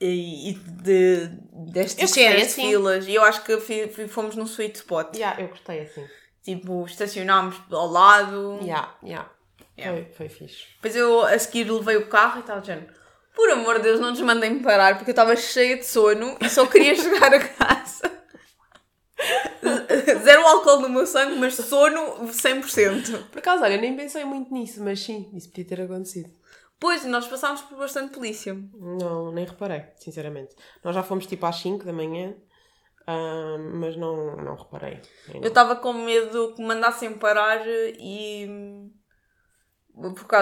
E, 0.00 0.50
e 0.50 0.54
de, 0.54 1.28
destas 1.72 2.10
cenas 2.10 2.42
assim. 2.42 2.68
filas. 2.68 3.06
E 3.08 3.14
eu 3.14 3.24
acho 3.24 3.42
que 3.42 3.56
fomos 4.08 4.36
num 4.36 4.46
sweet 4.46 4.76
spot. 4.76 5.16
Yeah, 5.16 5.40
eu 5.40 5.48
gostei 5.48 5.80
assim. 5.80 6.06
Tipo, 6.44 6.84
estacionámos 6.84 7.56
ao 7.70 7.88
lado. 7.88 8.58
Yeah, 8.60 8.94
yeah. 9.02 9.30
Yeah. 9.76 10.04
Foi, 10.04 10.28
foi 10.28 10.28
fixe. 10.28 10.66
Depois 10.76 10.94
eu 10.94 11.22
a 11.22 11.38
seguir 11.38 11.70
levei 11.70 11.96
o 11.96 12.06
carro 12.06 12.36
e 12.36 12.40
estava 12.40 12.60
dizendo: 12.60 12.86
Por 13.34 13.50
amor 13.50 13.76
de 13.76 13.84
Deus, 13.84 13.98
não 13.98 14.10
nos 14.10 14.20
mandem 14.20 14.60
parar 14.60 14.96
porque 14.96 15.10
eu 15.10 15.14
estava 15.14 15.34
cheia 15.34 15.76
de 15.76 15.86
sono 15.86 16.36
e 16.40 16.48
só 16.48 16.66
queria 16.66 16.94
chegar 17.00 17.32
a 17.34 17.48
casa. 17.48 18.14
Zero 20.22 20.46
álcool 20.46 20.80
no 20.80 20.88
meu 20.90 21.06
sangue, 21.06 21.36
mas 21.38 21.54
sono 21.54 22.26
100%. 22.26 23.30
Por 23.30 23.38
acaso, 23.38 23.62
olha, 23.64 23.76
nem 23.76 23.96
pensei 23.96 24.24
muito 24.24 24.52
nisso, 24.52 24.82
mas 24.82 25.00
sim, 25.00 25.30
isso 25.34 25.48
podia 25.48 25.64
ter 25.64 25.80
acontecido. 25.80 26.30
Pois, 26.78 27.04
nós 27.04 27.26
passámos 27.26 27.62
por 27.62 27.78
bastante 27.78 28.12
polícia. 28.12 28.54
Não, 28.74 29.32
nem 29.32 29.46
reparei, 29.46 29.84
sinceramente. 29.96 30.54
Nós 30.82 30.94
já 30.94 31.02
fomos 31.02 31.26
tipo 31.26 31.46
às 31.46 31.56
5 31.56 31.84
da 31.84 31.92
manhã, 31.92 32.34
ah, 33.06 33.56
mas 33.58 33.96
não, 33.96 34.36
não 34.36 34.54
reparei. 34.54 35.00
Eu 35.34 35.48
estava 35.48 35.76
com 35.76 35.92
medo 35.92 36.54
que 36.54 36.62
me 36.62 36.68
mandassem 36.68 37.12
parar 37.14 37.62
e. 37.66 38.90
porque 39.92 40.36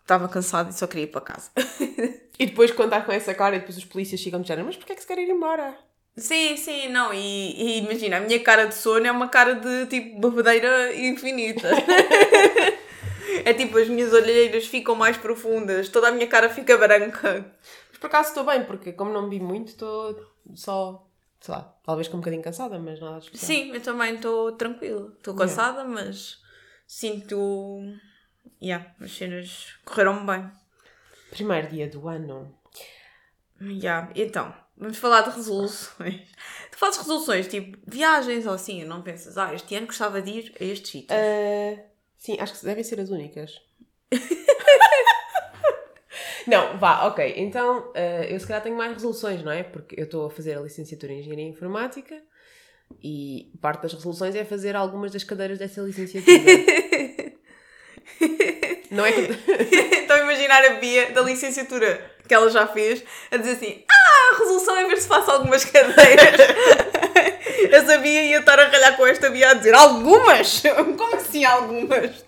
estava 0.00 0.28
cansado 0.28 0.70
e 0.70 0.74
só 0.74 0.86
queria 0.86 1.04
ir 1.04 1.08
para 1.08 1.20
casa. 1.20 1.50
E 2.36 2.46
depois 2.46 2.72
quando 2.72 2.92
está 2.92 3.00
com 3.00 3.12
essa 3.12 3.32
cara 3.32 3.54
e 3.54 3.60
depois 3.60 3.78
os 3.78 3.84
polícias 3.84 4.20
chegam 4.20 4.40
de 4.40 4.48
género, 4.48 4.66
mas 4.66 4.76
porquê 4.76 4.92
é 4.92 4.96
que 4.96 5.02
se 5.02 5.06
quer 5.06 5.18
ir 5.18 5.30
embora? 5.30 5.78
Sim, 6.16 6.56
sim, 6.56 6.88
não, 6.88 7.12
e, 7.12 7.18
e 7.18 7.78
imagina, 7.78 8.16
a 8.16 8.20
minha 8.20 8.40
cara 8.40 8.66
de 8.66 8.74
sono 8.74 9.06
é 9.06 9.10
uma 9.12 9.28
cara 9.28 9.54
de 9.54 9.86
tipo 9.86 10.18
babadeira 10.20 10.94
infinita. 10.96 11.68
é 13.44 13.52
tipo, 13.54 13.78
as 13.78 13.88
minhas 13.88 14.12
olheiras 14.12 14.66
ficam 14.66 14.94
mais 14.94 15.16
profundas, 15.16 15.88
toda 15.88 16.08
a 16.08 16.10
minha 16.12 16.26
cara 16.26 16.48
fica 16.48 16.76
branca. 16.76 17.52
Mas 17.88 17.98
por 17.98 18.06
acaso 18.06 18.28
estou 18.28 18.44
bem, 18.44 18.64
porque 18.64 18.92
como 18.92 19.12
não 19.12 19.28
bebi 19.28 19.42
muito, 19.42 19.68
estou 19.68 20.20
só, 20.54 21.03
sei 21.44 21.52
lá, 21.52 21.78
talvez 21.84 22.08
com 22.08 22.16
um 22.16 22.20
bocadinho 22.20 22.42
cansada, 22.42 22.78
mas 22.78 22.98
nada 22.98 23.18
de 23.18 23.26
especial. 23.26 23.46
Sim, 23.46 23.70
eu 23.74 23.82
também 23.82 24.14
estou 24.14 24.52
tranquila. 24.52 25.12
Estou 25.14 25.34
cansada, 25.34 25.84
mas 25.84 26.40
sinto. 26.86 27.82
Yeah, 28.62 28.94
as 28.98 29.14
cenas 29.14 29.74
correram 29.84 30.24
bem. 30.24 30.50
Primeiro 31.28 31.68
dia 31.68 31.86
do 31.86 32.08
ano. 32.08 32.58
Yeah. 33.60 34.10
Então, 34.16 34.54
vamos 34.74 34.96
falar 34.96 35.20
de 35.20 35.36
resoluções. 35.36 36.22
Tu 36.72 36.78
fazes 36.78 36.98
resoluções 36.98 37.46
tipo 37.46 37.78
viagens 37.86 38.46
ou 38.46 38.54
assim, 38.54 38.82
não 38.84 39.02
pensas, 39.02 39.36
ah, 39.36 39.52
este 39.54 39.76
ano 39.76 39.86
gostava 39.86 40.22
de 40.22 40.30
ir 40.30 40.56
a 40.58 40.64
estes 40.64 40.90
sítios. 40.90 41.18
Ah, 41.20 41.82
sim, 42.16 42.38
acho 42.40 42.58
que 42.58 42.64
devem 42.64 42.82
ser 42.82 42.98
as 43.00 43.10
únicas. 43.10 43.60
não, 46.46 46.78
vá, 46.78 47.06
ok. 47.06 47.34
Então, 47.36 47.92
ah, 47.94 48.24
eu 48.24 48.38
se 48.38 48.46
calhar 48.46 48.62
tenho 48.62 48.76
mais 48.76 48.92
resoluções, 48.92 49.42
não 49.42 49.52
é? 49.52 49.62
Porque 49.62 49.98
eu 49.98 50.04
estou 50.04 50.26
a 50.26 50.30
fazer 50.30 50.56
a 50.56 50.60
licenciatura 50.60 51.12
em 51.12 51.20
Engenharia 51.20 51.48
Informática 51.48 52.20
e 53.02 53.50
parte 53.60 53.82
das 53.82 53.92
resoluções 53.94 54.34
é 54.34 54.44
fazer 54.44 54.76
algumas 54.76 55.12
das 55.12 55.24
cadeiras 55.24 55.58
dessa 55.58 55.80
licenciatura. 55.80 56.36
não 58.90 59.04
é 59.04 59.12
que. 59.12 59.20
Estou 60.04 60.16
a 60.16 60.20
imaginar 60.20 60.64
a 60.64 60.74
Bia 60.74 61.10
da 61.10 61.22
licenciatura 61.22 62.10
que 62.26 62.34
ela 62.34 62.50
já 62.50 62.66
fez 62.66 63.02
a 63.30 63.36
dizer 63.36 63.52
assim: 63.52 63.84
Ah, 63.90 64.34
a 64.34 64.38
resolução 64.38 64.76
é 64.76 64.88
ver 64.88 64.98
se 64.98 65.08
faço 65.08 65.30
algumas 65.30 65.64
cadeiras. 65.64 66.40
Eu 67.70 67.86
sabia 67.86 68.22
ia 68.22 68.38
estar 68.38 68.58
a 68.58 68.68
ralhar 68.68 68.96
com 68.96 69.06
esta 69.06 69.30
Bia 69.30 69.50
a 69.50 69.54
dizer 69.54 69.74
algumas? 69.74 70.62
Como 70.96 71.16
assim 71.16 71.44
algumas? 71.44 72.24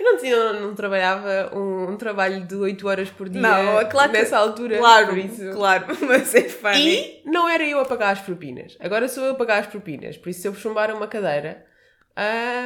Eu 0.00 0.12
não, 0.12 0.16
tinha, 0.18 0.52
não 0.54 0.74
trabalhava 0.74 1.54
um, 1.54 1.90
um 1.90 1.96
trabalho 1.98 2.46
de 2.46 2.54
8 2.54 2.88
horas 2.88 3.10
por 3.10 3.28
dia 3.28 3.42
Não, 3.42 3.86
claro 3.90 4.10
que- 4.10 4.16
nessa 4.18 4.38
altura. 4.38 4.78
Claro, 4.78 5.12
claro, 5.52 5.86
mas 6.08 6.34
é 6.34 6.48
funny. 6.48 7.20
E 7.22 7.22
não 7.26 7.46
era 7.46 7.62
eu 7.64 7.78
a 7.78 7.84
pagar 7.84 8.12
as 8.12 8.20
propinas. 8.20 8.78
Agora 8.80 9.06
sou 9.08 9.24
eu 9.24 9.32
a 9.32 9.34
pagar 9.34 9.58
as 9.58 9.66
propinas. 9.66 10.16
Por 10.16 10.30
isso, 10.30 10.40
se 10.40 10.48
eu 10.48 10.54
chumbar 10.54 10.90
uma 10.96 11.06
cadeira, 11.06 11.66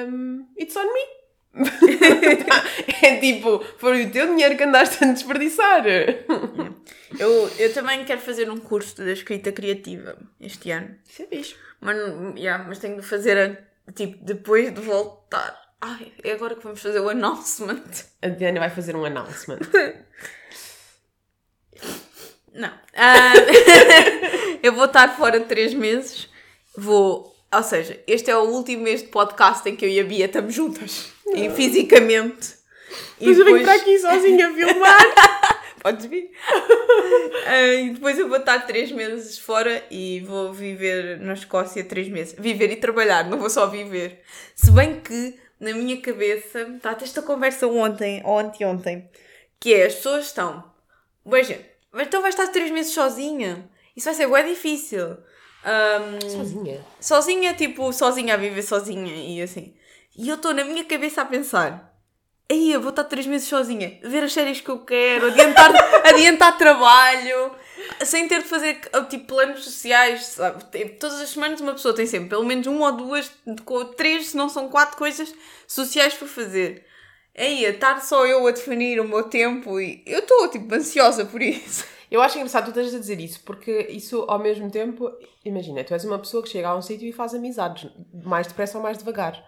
um, 0.08 0.46
it's 0.56 0.76
on 0.76 0.84
me. 0.84 1.24
é 3.02 3.16
tipo, 3.18 3.64
foi 3.78 4.04
o 4.04 4.10
teu 4.10 4.26
dinheiro 4.28 4.56
que 4.56 4.62
andaste 4.64 5.02
a 5.04 5.12
desperdiçar. 5.12 5.84
Eu, 7.18 7.48
eu 7.58 7.72
também 7.74 8.04
quero 8.04 8.20
fazer 8.20 8.50
um 8.50 8.58
curso 8.58 8.96
de 9.02 9.12
escrita 9.12 9.50
criativa 9.52 10.16
este 10.40 10.70
ano. 10.70 10.94
Isso 11.08 11.22
é 11.22 11.26
bicho. 11.26 11.56
Mas, 11.80 11.96
não- 11.96 12.36
yeah, 12.36 12.62
mas 12.66 12.78
tenho 12.78 12.96
de 13.00 13.06
fazer 13.06 13.36
a- 13.38 13.92
tipo, 13.92 14.24
depois 14.24 14.72
de 14.72 14.80
voltar. 14.80 15.63
Ai, 15.86 16.12
é 16.22 16.32
agora 16.32 16.54
que 16.54 16.64
vamos 16.64 16.80
fazer 16.80 16.98
o 16.98 17.10
announcement. 17.10 17.84
A 18.22 18.28
Diana 18.28 18.58
vai 18.58 18.70
fazer 18.70 18.96
um 18.96 19.04
announcement. 19.04 19.58
Não. 22.54 22.72
Ah, 22.96 23.34
eu 24.62 24.72
vou 24.72 24.86
estar 24.86 25.14
fora 25.14 25.38
3 25.40 25.74
meses. 25.74 26.26
Vou. 26.74 27.36
Ou 27.54 27.62
seja, 27.62 28.02
este 28.06 28.30
é 28.30 28.36
o 28.36 28.44
último 28.44 28.82
mês 28.82 29.02
de 29.02 29.08
podcast 29.08 29.68
em 29.68 29.76
que 29.76 29.84
eu 29.84 29.90
e 29.90 30.00
a 30.00 30.04
Bia 30.04 30.24
estamos 30.24 30.54
juntas. 30.54 31.12
E 31.34 31.50
fisicamente. 31.50 32.54
E 33.20 33.26
Mas 33.26 33.38
eu 33.38 33.44
venho 33.44 33.62
para 33.62 33.74
aqui 33.74 33.98
sozinha 33.98 34.48
a 34.48 34.54
filmar. 34.54 35.14
Podes 35.82 36.06
vir. 36.06 36.30
Ah, 37.46 37.74
e 37.74 37.90
depois 37.90 38.18
eu 38.18 38.26
vou 38.26 38.38
estar 38.38 38.60
3 38.60 38.90
meses 38.92 39.38
fora 39.38 39.84
e 39.90 40.20
vou 40.20 40.50
viver 40.50 41.20
na 41.20 41.34
Escócia 41.34 41.84
3 41.84 42.08
meses. 42.08 42.34
Viver 42.38 42.72
e 42.72 42.76
trabalhar, 42.76 43.28
não 43.28 43.38
vou 43.38 43.50
só 43.50 43.66
viver. 43.66 44.22
Se 44.54 44.70
bem 44.70 44.98
que 44.98 45.44
na 45.64 45.72
minha 45.74 46.00
cabeça, 46.00 46.60
está 46.60 46.90
até 46.90 47.04
esta 47.04 47.22
conversa 47.22 47.66
ontem 47.66 48.22
ou 48.24 48.38
anteontem, 48.38 49.08
que 49.58 49.74
é 49.74 49.86
as 49.86 49.94
pessoas 49.94 50.26
estão. 50.26 50.62
Veja, 51.26 51.60
mas 51.92 52.06
então 52.06 52.20
vais 52.22 52.34
estar 52.34 52.48
3 52.52 52.70
meses 52.70 52.92
sozinha. 52.92 53.68
Isso 53.96 54.04
vai 54.06 54.14
ser 54.14 54.28
bem 54.28 54.46
difícil. 54.46 55.16
Ahm, 55.64 56.20
Sozinha. 56.28 56.84
sozinha, 57.00 57.54
tipo, 57.54 57.90
sozinha 57.92 58.34
a 58.34 58.36
viver 58.36 58.62
sozinha 58.62 59.14
e 59.14 59.40
assim. 59.40 59.74
E 60.16 60.28
eu 60.28 60.34
estou 60.36 60.52
na 60.52 60.64
minha 60.64 60.84
cabeça 60.84 61.22
a 61.22 61.24
pensar. 61.24 61.92
Aí, 62.50 62.70
eu 62.72 62.80
vou 62.80 62.90
estar 62.90 63.04
três 63.04 63.26
meses 63.26 63.48
sozinha, 63.48 63.98
ver 64.02 64.22
as 64.22 64.32
séries 64.32 64.60
que 64.60 64.68
eu 64.68 64.84
quero, 64.84 65.28
adiantar, 65.28 65.72
adiantar 66.06 66.58
trabalho, 66.58 67.52
sem 68.04 68.28
ter 68.28 68.42
de 68.42 68.48
fazer 68.48 68.80
tipo 69.08 69.26
planos 69.26 69.64
sociais, 69.64 70.26
sabe? 70.26 70.64
Todas 70.98 71.20
as 71.20 71.30
semanas 71.30 71.60
uma 71.60 71.72
pessoa 71.72 71.94
tem 71.94 72.06
sempre 72.06 72.30
pelo 72.30 72.44
menos 72.44 72.66
uma 72.66 72.86
ou 72.86 72.96
duas, 72.96 73.30
três, 73.96 74.28
se 74.28 74.36
não 74.36 74.48
são 74.48 74.68
quatro 74.68 74.96
coisas 74.96 75.34
sociais 75.66 76.14
para 76.14 76.28
fazer. 76.28 76.84
Aí, 77.36 77.64
estar 77.64 78.00
só 78.00 78.24
eu 78.26 78.46
a 78.46 78.50
definir 78.52 79.00
o 79.00 79.08
meu 79.08 79.24
tempo 79.24 79.80
e 79.80 80.02
eu 80.06 80.20
estou 80.20 80.48
tipo 80.48 80.72
ansiosa 80.74 81.24
por 81.24 81.42
isso. 81.42 81.84
Eu 82.10 82.22
acho 82.22 82.36
engraçado 82.36 82.66
tu 82.66 82.68
estejas 82.68 82.94
a 82.94 82.98
dizer 83.00 83.18
isso, 83.18 83.40
porque 83.44 83.88
isso 83.90 84.24
ao 84.28 84.38
mesmo 84.38 84.70
tempo, 84.70 85.10
imagina, 85.44 85.82
tu 85.82 85.94
és 85.94 86.04
uma 86.04 86.18
pessoa 86.18 86.44
que 86.44 86.48
chega 86.48 86.68
a 86.68 86.76
um 86.76 86.82
sítio 86.82 87.08
e 87.08 87.12
faz 87.12 87.34
amizades, 87.34 87.90
mais 88.12 88.46
depressa 88.46 88.78
ou 88.78 88.84
mais 88.84 88.98
devagar. 88.98 89.42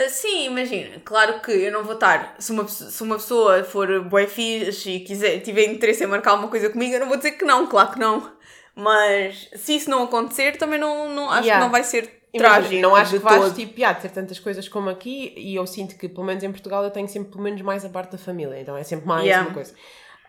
Ah, 0.00 0.08
Sim, 0.08 0.46
imagina, 0.46 1.00
claro 1.04 1.40
que 1.40 1.50
eu 1.50 1.72
não 1.72 1.82
vou 1.82 1.94
estar. 1.94 2.36
Se 2.38 2.52
uma, 2.52 2.68
se 2.68 3.02
uma 3.02 3.16
pessoa 3.16 3.64
for 3.64 4.02
bué 4.04 4.26
fixe 4.28 4.90
e 4.90 5.00
quiser, 5.00 5.40
tiver 5.40 5.64
interesse 5.64 6.04
em 6.04 6.06
marcar 6.06 6.30
alguma 6.32 6.48
coisa 6.48 6.70
comigo, 6.70 6.94
eu 6.94 7.00
não 7.00 7.08
vou 7.08 7.16
dizer 7.16 7.32
que 7.32 7.44
não, 7.44 7.66
claro 7.66 7.90
que 7.92 7.98
não. 7.98 8.30
Mas 8.76 9.48
se 9.56 9.74
isso 9.74 9.90
não 9.90 10.04
acontecer, 10.04 10.56
também 10.56 10.78
não, 10.78 11.12
não 11.12 11.28
acho 11.30 11.42
Yeah. 11.48 11.58
que 11.58 11.64
não 11.64 11.72
vai 11.72 11.82
ser 11.82 12.22
Imagina, 12.32 12.58
trágico. 12.60 12.82
não 12.82 12.94
acho 12.94 13.10
de 13.12 13.18
que 13.18 13.24
vais 13.24 13.42
todo. 13.42 13.54
tipo, 13.56 13.80
yeah, 13.80 13.98
ter 13.98 14.10
tantas 14.10 14.38
coisas 14.38 14.68
como 14.68 14.88
aqui 14.88 15.34
e 15.36 15.56
eu 15.56 15.66
sinto 15.66 15.96
que, 15.98 16.08
pelo 16.08 16.24
menos 16.24 16.44
em 16.44 16.52
Portugal, 16.52 16.84
eu 16.84 16.90
tenho 16.90 17.08
sempre 17.08 17.30
pelo 17.32 17.42
menos 17.42 17.60
mais 17.62 17.84
a 17.84 17.88
parte 17.88 18.12
da 18.12 18.18
família, 18.18 18.60
então 18.60 18.76
é 18.76 18.84
sempre 18.84 19.06
mais 19.08 19.24
Yeah. 19.24 19.48
uma 19.48 19.54
coisa. 19.54 19.74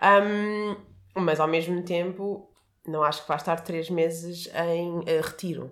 Ahm, 0.01 0.77
mas 1.13 1.39
ao 1.39 1.47
mesmo 1.47 1.83
tempo, 1.83 2.49
não 2.87 3.03
acho 3.03 3.21
que 3.21 3.27
vais 3.27 3.41
estar 3.41 3.57
três 3.59 3.87
meses 3.89 4.49
em 4.55 5.03
eh, 5.05 5.21
retiro. 5.21 5.71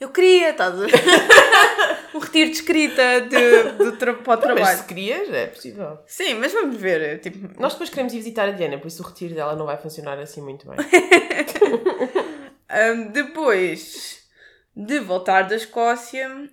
Eu 0.00 0.08
queria, 0.10 0.50
estás 0.50 0.74
a 0.80 0.86
ver? 0.86 0.92
um 2.14 2.18
retiro 2.18 2.50
de 2.50 2.56
escrita 2.56 3.20
de, 3.22 3.72
de 3.90 3.96
tra 3.98 4.14
para 4.14 4.22
o 4.22 4.36
Mas 4.36 4.40
trabalho. 4.40 4.78
se 4.78 4.84
querias, 4.84 5.28
é 5.32 5.46
possível. 5.48 5.98
Sim, 6.06 6.34
mas 6.34 6.52
vamos 6.52 6.76
ver. 6.76 7.20
Tipo, 7.20 7.60
Nós 7.60 7.72
depois 7.72 7.90
queremos 7.90 8.12
ir 8.12 8.18
visitar 8.18 8.48
a 8.48 8.52
Diana, 8.52 8.78
por 8.78 8.86
isso 8.88 9.02
o 9.02 9.06
retiro 9.06 9.34
dela 9.34 9.56
não 9.56 9.66
vai 9.66 9.76
funcionar 9.76 10.18
assim 10.18 10.40
muito 10.40 10.66
bem. 10.68 10.76
Ahm, 12.68 13.08
depois 13.12 14.22
de 14.74 14.98
voltar 15.00 15.42
da 15.42 15.54
Escócia, 15.56 16.50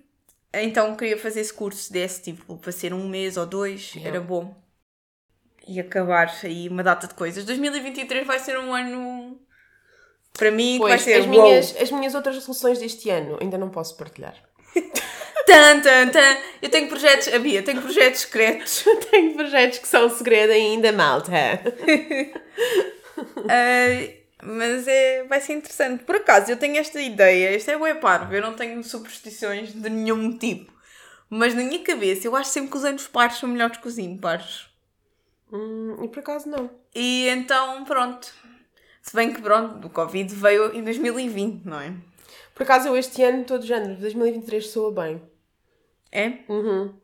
então 0.54 0.94
queria 0.96 1.18
fazer 1.18 1.40
esse 1.40 1.52
curso 1.52 1.92
desse 1.92 2.22
tipo 2.22 2.56
para 2.58 2.70
ser 2.72 2.92
um 2.92 3.08
mês 3.08 3.36
ou 3.36 3.46
dois, 3.46 3.92
Yeah. 3.94 4.16
era 4.18 4.20
bom. 4.24 4.54
E 5.66 5.78
acabar 5.80 6.32
aí 6.42 6.68
uma 6.68 6.82
data 6.82 7.06
de 7.06 7.14
coisas. 7.14 7.44
2023 7.44 8.26
vai 8.26 8.38
ser 8.38 8.58
um 8.58 8.74
ano 8.74 9.40
para 10.36 10.50
mim 10.50 10.72
que 10.74 10.78
vai 10.80 10.90
Pois, 10.92 11.02
ser 11.02 11.14
as, 11.14 11.26
wow. 11.26 11.30
minhas, 11.30 11.76
as 11.80 11.90
minhas 11.90 12.14
outras 12.14 12.34
resoluções 12.36 12.78
deste 12.80 13.08
ano 13.10 13.38
ainda 13.40 13.56
não 13.58 13.70
posso 13.70 13.96
partilhar. 13.96 14.34
Tan, 15.46 15.80
tan, 15.80 16.08
tan. 16.10 16.36
Eu 16.60 16.70
tenho 16.70 16.88
projetos, 16.88 17.28
a 17.28 17.38
Bia, 17.38 17.62
tenho 17.62 17.82
projetos 17.82 18.20
secretos. 18.20 18.84
Tenho 19.10 19.34
projetos 19.34 19.78
que 19.78 19.88
são 19.88 20.08
segredo 20.08 20.52
ainda, 20.52 20.92
malta. 20.92 21.32
Ah, 23.48 24.22
mas 24.42 24.88
é, 24.88 25.24
vai 25.24 25.40
ser 25.40 25.52
interessante. 25.52 26.02
Por 26.04 26.16
acaso, 26.16 26.50
eu 26.50 26.56
tenho 26.56 26.76
esta 26.78 27.00
ideia, 27.00 27.54
este 27.54 27.70
é 27.70 27.76
o 27.76 28.00
parvo, 28.00 28.34
eu 28.34 28.42
não 28.42 28.54
tenho 28.54 28.82
superstições 28.82 29.72
de 29.72 29.88
nenhum 29.88 30.36
tipo. 30.36 30.72
Mas 31.30 31.54
na 31.54 31.62
minha 31.62 31.82
cabeça, 31.84 32.26
eu 32.26 32.34
acho 32.34 32.50
sempre 32.50 32.70
que 32.70 32.76
os 32.76 32.84
anos 32.84 33.06
pares 33.06 33.38
são 33.38 33.48
melhores 33.48 33.76
que 33.76 33.86
os 33.86 33.98
ímpares. 33.98 34.66
Hum, 35.52 35.96
e 36.02 36.08
por 36.08 36.18
acaso 36.20 36.48
não. 36.48 36.70
E 36.94 37.28
então, 37.28 37.84
pronto. 37.84 38.32
Se 39.02 39.14
bem 39.14 39.32
que, 39.32 39.40
pronto, 39.40 39.86
o 39.86 39.90
Covid 39.90 40.34
veio 40.34 40.74
em 40.74 40.82
2020, 40.82 41.64
não 41.64 41.80
é? 41.80 41.92
Por 42.54 42.64
acaso 42.64 42.88
eu 42.88 42.96
este 42.96 43.22
ano, 43.22 43.44
todo 43.44 43.64
género, 43.64 43.96
2023 43.96 44.66
soa 44.68 44.92
bem. 44.92 45.22
É? 46.12 46.34
Uhum. 46.48 46.94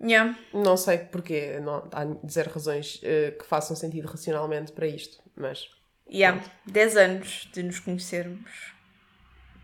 Yeah. 0.00 0.38
Não 0.52 0.76
sei 0.76 0.98
porquê, 0.98 1.58
não 1.58 1.88
há 1.90 2.28
zero 2.30 2.50
razões 2.50 3.00
eh, 3.02 3.30
que 3.30 3.46
façam 3.46 3.74
sentido 3.74 4.06
racionalmente 4.06 4.72
para 4.72 4.86
isto, 4.86 5.18
mas 5.34 5.68
Yeah. 6.10 6.42
10 6.66 6.96
anos 6.96 7.48
de 7.52 7.62
nos 7.62 7.80
conhecermos. 7.80 8.74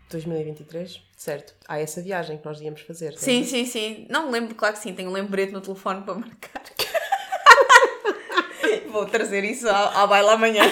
2023, 0.09 1.01
certo. 1.15 1.55
Há 1.67 1.79
essa 1.79 2.01
viagem 2.01 2.37
que 2.37 2.45
nós 2.45 2.59
íamos 2.61 2.81
fazer. 2.81 3.09
não 3.11 3.15
é? 3.15 3.19
Sim, 3.19 3.43
sim, 3.45 3.65
sim. 3.65 4.05
Não 4.09 4.27
me 4.27 4.33
lembro, 4.33 4.53
claro 4.53 4.75
que 4.75 4.81
sim. 4.81 4.93
Tenho 4.93 5.09
um 5.09 5.13
lembrete 5.13 5.53
no 5.53 5.61
telefone 5.61 6.03
para 6.03 6.13
marcar. 6.15 6.61
Vou 8.91 9.05
trazer 9.07 9.43
isso 9.43 9.67
à, 9.67 10.03
à 10.03 10.07
baila 10.07 10.33
amanhã. 10.33 10.63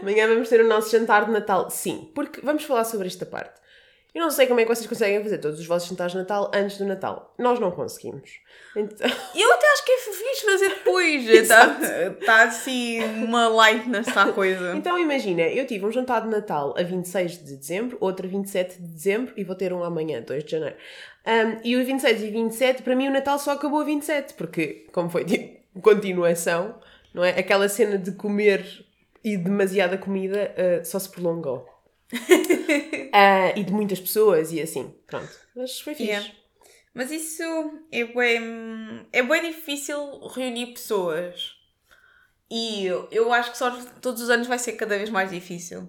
Amanhã 0.00 0.26
vamos 0.26 0.48
ter 0.48 0.60
o 0.60 0.66
nosso 0.66 0.90
jantar 0.90 1.26
de 1.26 1.30
Natal. 1.30 1.70
Sim, 1.70 2.10
porque 2.14 2.40
vamos 2.40 2.64
falar 2.64 2.84
sobre 2.84 3.06
esta 3.06 3.24
parte. 3.24 3.60
Eu 4.14 4.22
não 4.22 4.30
sei 4.30 4.46
como 4.46 4.60
é 4.60 4.62
que 4.62 4.72
vocês 4.72 4.86
conseguem 4.86 5.20
fazer 5.24 5.38
todos 5.38 5.58
os 5.58 5.66
vossos 5.66 5.88
jantares 5.88 6.12
de 6.12 6.18
Natal 6.18 6.48
antes 6.54 6.78
do 6.78 6.84
Natal. 6.84 7.34
Nós 7.36 7.58
não 7.58 7.72
conseguimos. 7.72 8.30
Então... 8.76 9.08
Eu 9.34 9.52
até 9.52 9.72
acho 9.72 9.84
que 9.84 9.90
é 9.90 9.98
fixe 9.98 10.46
fazer 10.46 10.68
depois. 10.68 11.26
Está 11.28 11.68
tá 12.24 12.42
assim 12.44 13.02
uma 13.24 13.48
lightness 13.48 14.16
à 14.16 14.30
coisa. 14.30 14.76
Então 14.76 14.96
imagina, 14.96 15.42
eu 15.42 15.66
tive 15.66 15.84
um 15.84 15.90
jantar 15.90 16.22
de 16.22 16.28
Natal 16.28 16.74
a 16.78 16.82
26 16.82 17.44
de 17.44 17.56
dezembro, 17.56 17.96
outro 18.00 18.26
a 18.26 18.30
27 18.30 18.80
de 18.80 18.88
dezembro 18.88 19.34
e 19.36 19.42
vou 19.42 19.56
ter 19.56 19.72
um 19.72 19.82
amanhã, 19.82 20.22
2 20.22 20.44
de 20.44 20.50
janeiro. 20.52 20.76
Um, 21.26 21.60
e 21.64 21.76
o 21.76 21.84
26 21.84 22.22
e 22.22 22.30
27, 22.30 22.82
para 22.82 22.94
mim 22.94 23.08
o 23.08 23.10
Natal 23.10 23.38
só 23.38 23.52
acabou 23.52 23.80
a 23.80 23.84
27, 23.84 24.34
porque 24.34 24.86
como 24.92 25.10
foi 25.10 25.24
tipo 25.24 25.58
continuação, 25.80 26.76
não 27.12 27.24
é? 27.24 27.30
Aquela 27.30 27.68
cena 27.68 27.98
de 27.98 28.12
comer 28.12 28.84
e 29.24 29.36
demasiada 29.36 29.98
comida 29.98 30.54
uh, 30.56 30.84
só 30.84 30.98
se 30.98 31.08
prolongou. 31.08 31.73
Uh, 32.12 33.52
e 33.58 33.62
de 33.62 33.72
muitas 33.72 34.00
pessoas 34.00 34.52
e 34.52 34.60
assim, 34.60 34.94
pronto. 35.06 35.30
Mas 35.56 35.80
foi 35.80 35.94
fixe. 35.94 36.10
Yeah. 36.10 36.32
Mas 36.94 37.10
isso 37.10 37.42
é 37.90 38.04
bem, 38.04 39.06
é 39.12 39.22
bem 39.22 39.50
difícil 39.50 39.96
reunir 40.28 40.66
pessoas. 40.66 41.52
E 42.48 42.86
eu, 42.86 43.08
eu 43.10 43.32
acho 43.32 43.50
que 43.50 43.58
só 43.58 43.70
todos 44.00 44.22
os 44.22 44.30
anos 44.30 44.46
vai 44.46 44.58
ser 44.58 44.72
cada 44.72 44.96
vez 44.96 45.10
mais 45.10 45.30
difícil. 45.30 45.88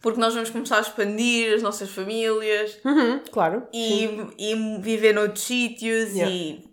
Porque 0.00 0.20
nós 0.20 0.32
vamos 0.34 0.50
começar 0.50 0.78
a 0.78 0.80
expandir 0.80 1.52
as 1.54 1.62
nossas 1.62 1.90
famílias. 1.90 2.78
Uhum, 2.84 3.20
claro. 3.30 3.66
E, 3.72 4.08
e 4.38 4.78
viver 4.80 5.12
noutros 5.12 5.44
sítios 5.44 6.12
yeah. 6.12 6.32
e, 6.32 6.64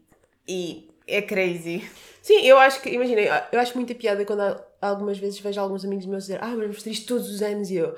e 0.47 0.89
é 1.07 1.21
crazy. 1.21 1.83
Sim, 2.21 2.41
eu 2.45 2.57
acho 2.57 2.81
que, 2.81 2.89
imagina, 2.89 3.19
eu 3.51 3.59
acho 3.59 3.75
muita 3.75 3.93
piada 3.93 4.23
quando 4.23 4.41
algumas 4.81 5.17
vezes 5.17 5.39
vejo 5.39 5.59
alguns 5.59 5.83
amigos 5.83 6.05
meus 6.05 6.23
dizer 6.23 6.39
ah, 6.41 6.47
mas 6.47 6.59
vamos 6.59 6.83
ter 6.83 6.91
isto 6.91 7.07
todos 7.07 7.29
os 7.29 7.41
anos 7.41 7.69
e 7.69 7.75
eu 7.75 7.95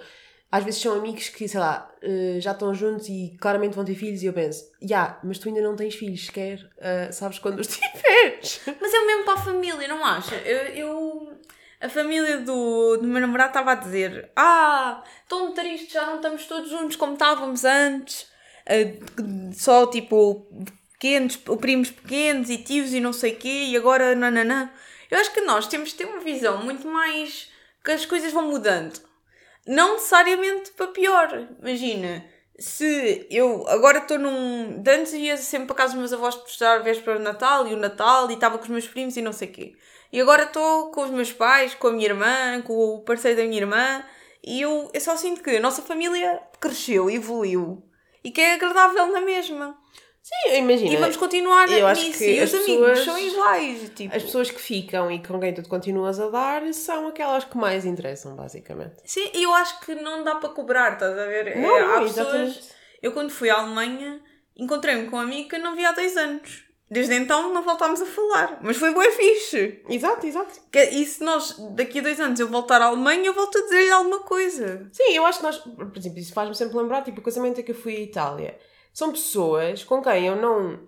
às 0.52 0.64
vezes 0.64 0.82
são 0.82 0.96
amigos 0.96 1.30
que, 1.30 1.48
sei 1.48 1.60
lá, 1.60 1.92
eh, 2.02 2.38
já 2.40 2.52
estão 2.52 2.74
juntos 2.74 3.10
e 3.10 3.36
claramente 3.42 3.76
vão 3.76 3.84
ter 3.84 3.96
filhos 3.96 4.22
e 4.22 4.28
eu 4.28 4.34
penso, 4.34 4.64
já, 4.82 4.88
yeah, 4.88 5.20
mas 5.24 5.40
tu 5.40 5.50
ainda 5.50 5.62
não 5.62 5.76
tens 5.76 5.96
filhos 5.96 6.28
sequer, 6.28 6.60
uh, 6.78 7.12
sabes 7.12 7.40
quando 7.40 7.60
os 7.60 7.68
tiveres. 7.76 8.62
Mas 8.80 8.94
é 8.94 9.00
o 9.00 9.08
mesmo 9.08 9.26
para 9.26 9.34
a 9.34 9.44
família, 9.44 9.88
não 9.88 10.06
acha? 10.06 10.36
Eu, 10.36 10.58
eu 10.76 11.38
a 11.82 11.90
família 11.90 12.38
do, 12.40 12.98
do 12.98 13.08
meu 13.08 13.20
namorado 13.20 13.50
estava 13.50 13.74
a 13.74 13.76
dizer, 13.76 14.32
ah, 14.36 15.04
tão 15.28 15.54
triste, 15.54 15.94
já 15.94 16.06
não 16.06 16.18
estamos 16.18 16.46
todos 16.46 16.70
juntos 16.70 16.96
como 16.96 17.14
estávamos 17.14 17.66
antes, 17.66 18.22
uh, 18.22 19.52
só 19.54 19.88
tipo 19.88 20.48
pequenos, 20.94 21.36
primos 21.36 21.92
pequenos 21.92 22.50
e 22.50 22.58
tios 22.60 22.94
e 22.94 23.00
não 23.00 23.12
sei 23.12 23.34
quê, 23.34 23.66
e 23.70 23.76
agora 23.76 24.16
nananã. 24.16 24.72
Eu 25.12 25.20
acho 25.20 25.34
que 25.34 25.42
nós 25.42 25.68
temos 25.68 25.90
de 25.90 25.96
ter 25.96 26.06
uma 26.06 26.22
visão 26.22 26.64
muito 26.64 26.88
mais 26.88 27.52
que 27.84 27.92
as 27.92 28.06
coisas 28.06 28.32
vão 28.32 28.48
mudando 28.48 29.00
não 29.68 29.94
necessariamente 29.94 30.72
para 30.72 30.88
pior. 30.88 31.48
Imagina, 31.62 32.26
se 32.58 33.28
eu 33.30 33.68
agora 33.68 34.00
estou 34.00 34.20
num. 34.20 34.82
De 34.82 34.92
antes 34.92 35.14
ia 35.14 35.38
sempre 35.38 35.68
para 35.68 35.76
casa 35.76 35.94
dos 35.94 36.00
meus 36.00 36.14
avós 36.14 36.62
a 36.62 36.78
véspera 36.80 37.18
de 37.18 37.24
Natal 37.24 37.68
e 37.68 37.74
o 37.74 37.78
Natal 37.78 38.30
e 38.30 38.34
estava 38.34 38.58
com 38.58 38.64
os 38.64 38.70
meus 38.70 38.88
primos 38.88 39.16
e 39.18 39.22
não 39.22 39.34
sei 39.34 39.48
o 39.48 39.52
quê. 39.52 39.76
E 40.12 40.22
agora 40.22 40.44
estou 40.44 40.92
com 40.92 41.04
os 41.04 41.10
meus 41.10 41.34
pais, 41.34 41.74
com 41.74 41.88
a 41.88 41.92
minha 41.92 42.08
irmã, 42.08 42.62
com 42.62 42.74
o 42.74 43.02
parceiro 43.02 43.38
da 43.38 43.44
minha 43.44 43.62
irmã 43.62 44.04
e 44.46 44.62
eu, 44.62 44.92
eu 44.94 45.02
só 45.02 45.18
sinto 45.18 45.42
que 45.42 45.50
a 45.50 45.60
nossa 45.60 45.82
família 45.82 46.40
cresceu, 46.60 47.10
evoluiu 47.10 47.82
e 48.24 48.30
que 48.30 48.40
é 48.40 48.54
agradável 48.54 49.08
na 49.08 49.20
mesma. 49.20 49.76
Sim, 50.26 50.58
imagina. 50.58 50.92
E 50.92 50.98
vamos 50.98 51.18
continuar 51.18 51.72
eu 51.72 51.86
acho 51.86 52.04
nisso. 52.04 52.18
Que 52.18 52.40
e 52.40 52.44
os 52.44 52.52
amigos 52.52 53.00
são 53.02 53.16
iguais. 53.16 53.92
Tipo. 53.94 54.16
As 54.16 54.24
pessoas 54.24 54.50
que 54.50 54.60
ficam 54.60 55.12
e 55.12 55.22
com 55.22 55.40
quem 55.40 55.54
tu 55.54 55.62
continuas 55.70 56.20
a 56.20 56.30
dar 56.30 56.74
são 56.74 57.08
aquelas 57.10 57.44
que 57.44 57.56
mais 57.56 57.86
interessam, 57.86 58.36
basicamente. 58.36 58.96
Sim, 59.06 59.30
e 59.36 59.44
eu 59.44 59.54
acho 59.54 59.80
que 59.82 59.94
não 59.94 60.24
dá 60.24 60.34
para 60.38 60.50
cobrar, 60.50 60.94
estás 60.94 61.16
a 61.16 61.26
ver? 61.28 61.56
Não, 61.58 61.78
é, 61.78 61.82
há 61.84 62.02
pessoas... 62.02 62.72
Eu, 63.04 63.12
quando 63.12 63.30
fui 63.30 63.52
à 63.52 63.60
Alemanha, 63.60 64.20
encontrei-me 64.58 65.08
com 65.12 65.18
um 65.18 65.20
amigo 65.20 65.48
que 65.48 65.60
não 65.60 65.76
vi 65.76 65.86
há 65.86 65.92
dois 65.92 66.18
anos. 66.18 66.66
Desde 66.90 67.14
então 67.14 67.54
não 67.54 67.62
voltámos 67.62 68.02
a 68.02 68.06
falar. 68.08 68.60
Mas 68.64 68.78
foi 68.78 68.96
bem 68.96 69.12
fixe. 69.12 69.84
Exato, 69.88 70.26
exato. 70.26 70.60
Que, 70.72 70.86
e 70.86 71.06
se 71.06 71.24
nós, 71.24 71.56
daqui 71.76 72.00
a 72.00 72.02
dois 72.02 72.20
anos, 72.20 72.40
eu 72.40 72.48
voltar 72.48 72.82
à 72.82 72.86
Alemanha, 72.86 73.28
eu 73.28 73.34
volto 73.36 73.60
a 73.60 73.62
dizer-lhe 73.62 73.92
alguma 73.92 74.22
coisa. 74.22 74.90
Sim, 74.92 75.14
eu 75.14 75.24
acho 75.24 75.38
que 75.38 75.46
nós, 75.46 75.58
por 75.60 75.96
exemplo, 75.96 76.18
isso 76.18 76.34
faz-me 76.34 76.56
sempre 76.56 76.78
lembrar, 76.78 77.04
tipo, 77.04 77.20
o 77.20 77.24
casamento 77.24 77.60
é 77.60 77.64
que 77.64 77.72
eu 77.72 77.76
fui 77.76 77.96
à 77.96 78.00
Itália. 78.00 78.58
São 78.96 79.12
pessoas 79.12 79.84
com 79.84 80.02
quem 80.02 80.28
eu 80.28 80.38
não 80.38 80.80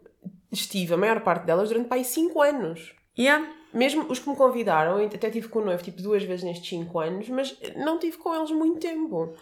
estive, 0.50 0.94
a 0.94 0.98
maior 0.98 1.20
parte 1.20 1.46
delas, 1.46 1.68
durante 1.68 1.90
pai 1.90 2.06
5 2.06 2.42
anos. 2.42 2.96
Yeah. 3.20 3.54
Mesmo 3.74 4.10
os 4.10 4.18
que 4.18 4.30
me 4.30 4.36
convidaram, 4.38 5.06
até 5.06 5.30
tive 5.30 5.50
com 5.50 5.60
o 5.60 5.66
noivo 5.66 5.84
tipo 5.84 6.02
duas 6.02 6.24
vezes 6.24 6.46
nestes 6.46 6.70
5 6.70 7.00
anos, 7.00 7.28
mas 7.28 7.60
não 7.76 8.00
tive 8.00 8.16
com 8.16 8.34
eles 8.34 8.50
muito 8.50 8.80
tempo. 8.80 9.36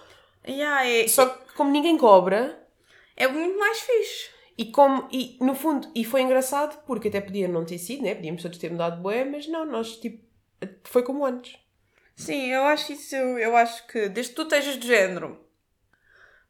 Yeah, 0.48 0.84
é... 0.84 1.08
Só 1.08 1.28
que 1.28 1.54
como 1.54 1.70
ninguém 1.70 1.96
cobra. 1.96 2.60
É 3.16 3.28
muito 3.28 3.56
mais 3.60 3.82
fixe. 3.82 4.32
E 4.58 4.66
como, 4.66 5.08
e 5.12 5.38
no 5.40 5.54
fundo, 5.54 5.88
e 5.94 6.04
foi 6.04 6.24
engraçado 6.24 6.84
porque 6.88 7.10
até 7.10 7.22
podia 7.22 7.48
não 7.48 7.66
ter 7.66 7.78
sido, 7.78 8.02
né? 8.02 8.16
Podíamos 8.16 8.42
todos 8.42 8.58
ter 8.58 8.72
mudado 8.72 9.00
bué, 9.00 9.24
mas 9.24 9.48
não, 9.48 9.64
nós 9.64 9.96
tipo, 9.98 10.26
foi 10.86 11.04
como 11.04 11.24
antes. 11.24 11.56
Sim, 12.16 12.48
eu 12.48 12.64
acho 12.64 12.94
isso, 12.94 13.16
eu 13.16 13.56
acho 13.56 13.86
que 13.86 14.10
desde 14.10 14.32
que 14.32 14.36
tu 14.36 14.42
estejas 14.42 14.80
de 14.80 14.88
género, 14.88 15.40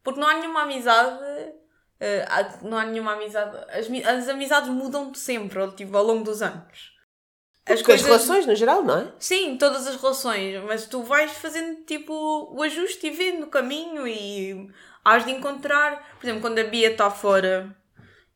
porque 0.01 0.19
não 0.19 0.29
há 0.29 0.35
nenhuma 0.35 0.61
amizade 0.61 1.19
Uh, 1.95 2.67
não 2.67 2.77
há 2.77 2.85
nenhuma 2.85 3.13
amizade. 3.13 3.55
As, 3.69 3.89
as 4.05 4.29
amizades 4.29 4.69
mudam 4.69 5.13
sempre 5.13 5.65
tipo, 5.71 5.95
ao 5.95 6.03
longo 6.03 6.23
dos 6.23 6.41
anos. 6.41 6.93
As, 7.65 7.81
coisas... 7.81 8.01
as 8.01 8.07
relações, 8.07 8.45
no 8.45 8.55
geral, 8.55 8.83
não 8.83 8.99
é? 8.99 9.11
Sim, 9.17 9.57
todas 9.57 9.87
as 9.87 9.95
relações. 9.95 10.63
Mas 10.65 10.85
tu 10.85 11.01
vais 11.01 11.31
fazendo 11.31 11.83
tipo 11.85 12.13
o 12.13 12.61
ajuste 12.61 13.07
e 13.07 13.11
vendo 13.11 13.39
no 13.39 13.47
caminho 13.47 14.07
e 14.07 14.69
has 15.03 15.25
de 15.25 15.31
encontrar. 15.31 16.15
Por 16.19 16.25
exemplo, 16.25 16.41
quando 16.41 16.59
a 16.59 16.63
Bia 16.63 16.91
está 16.91 17.09
fora, 17.09 17.75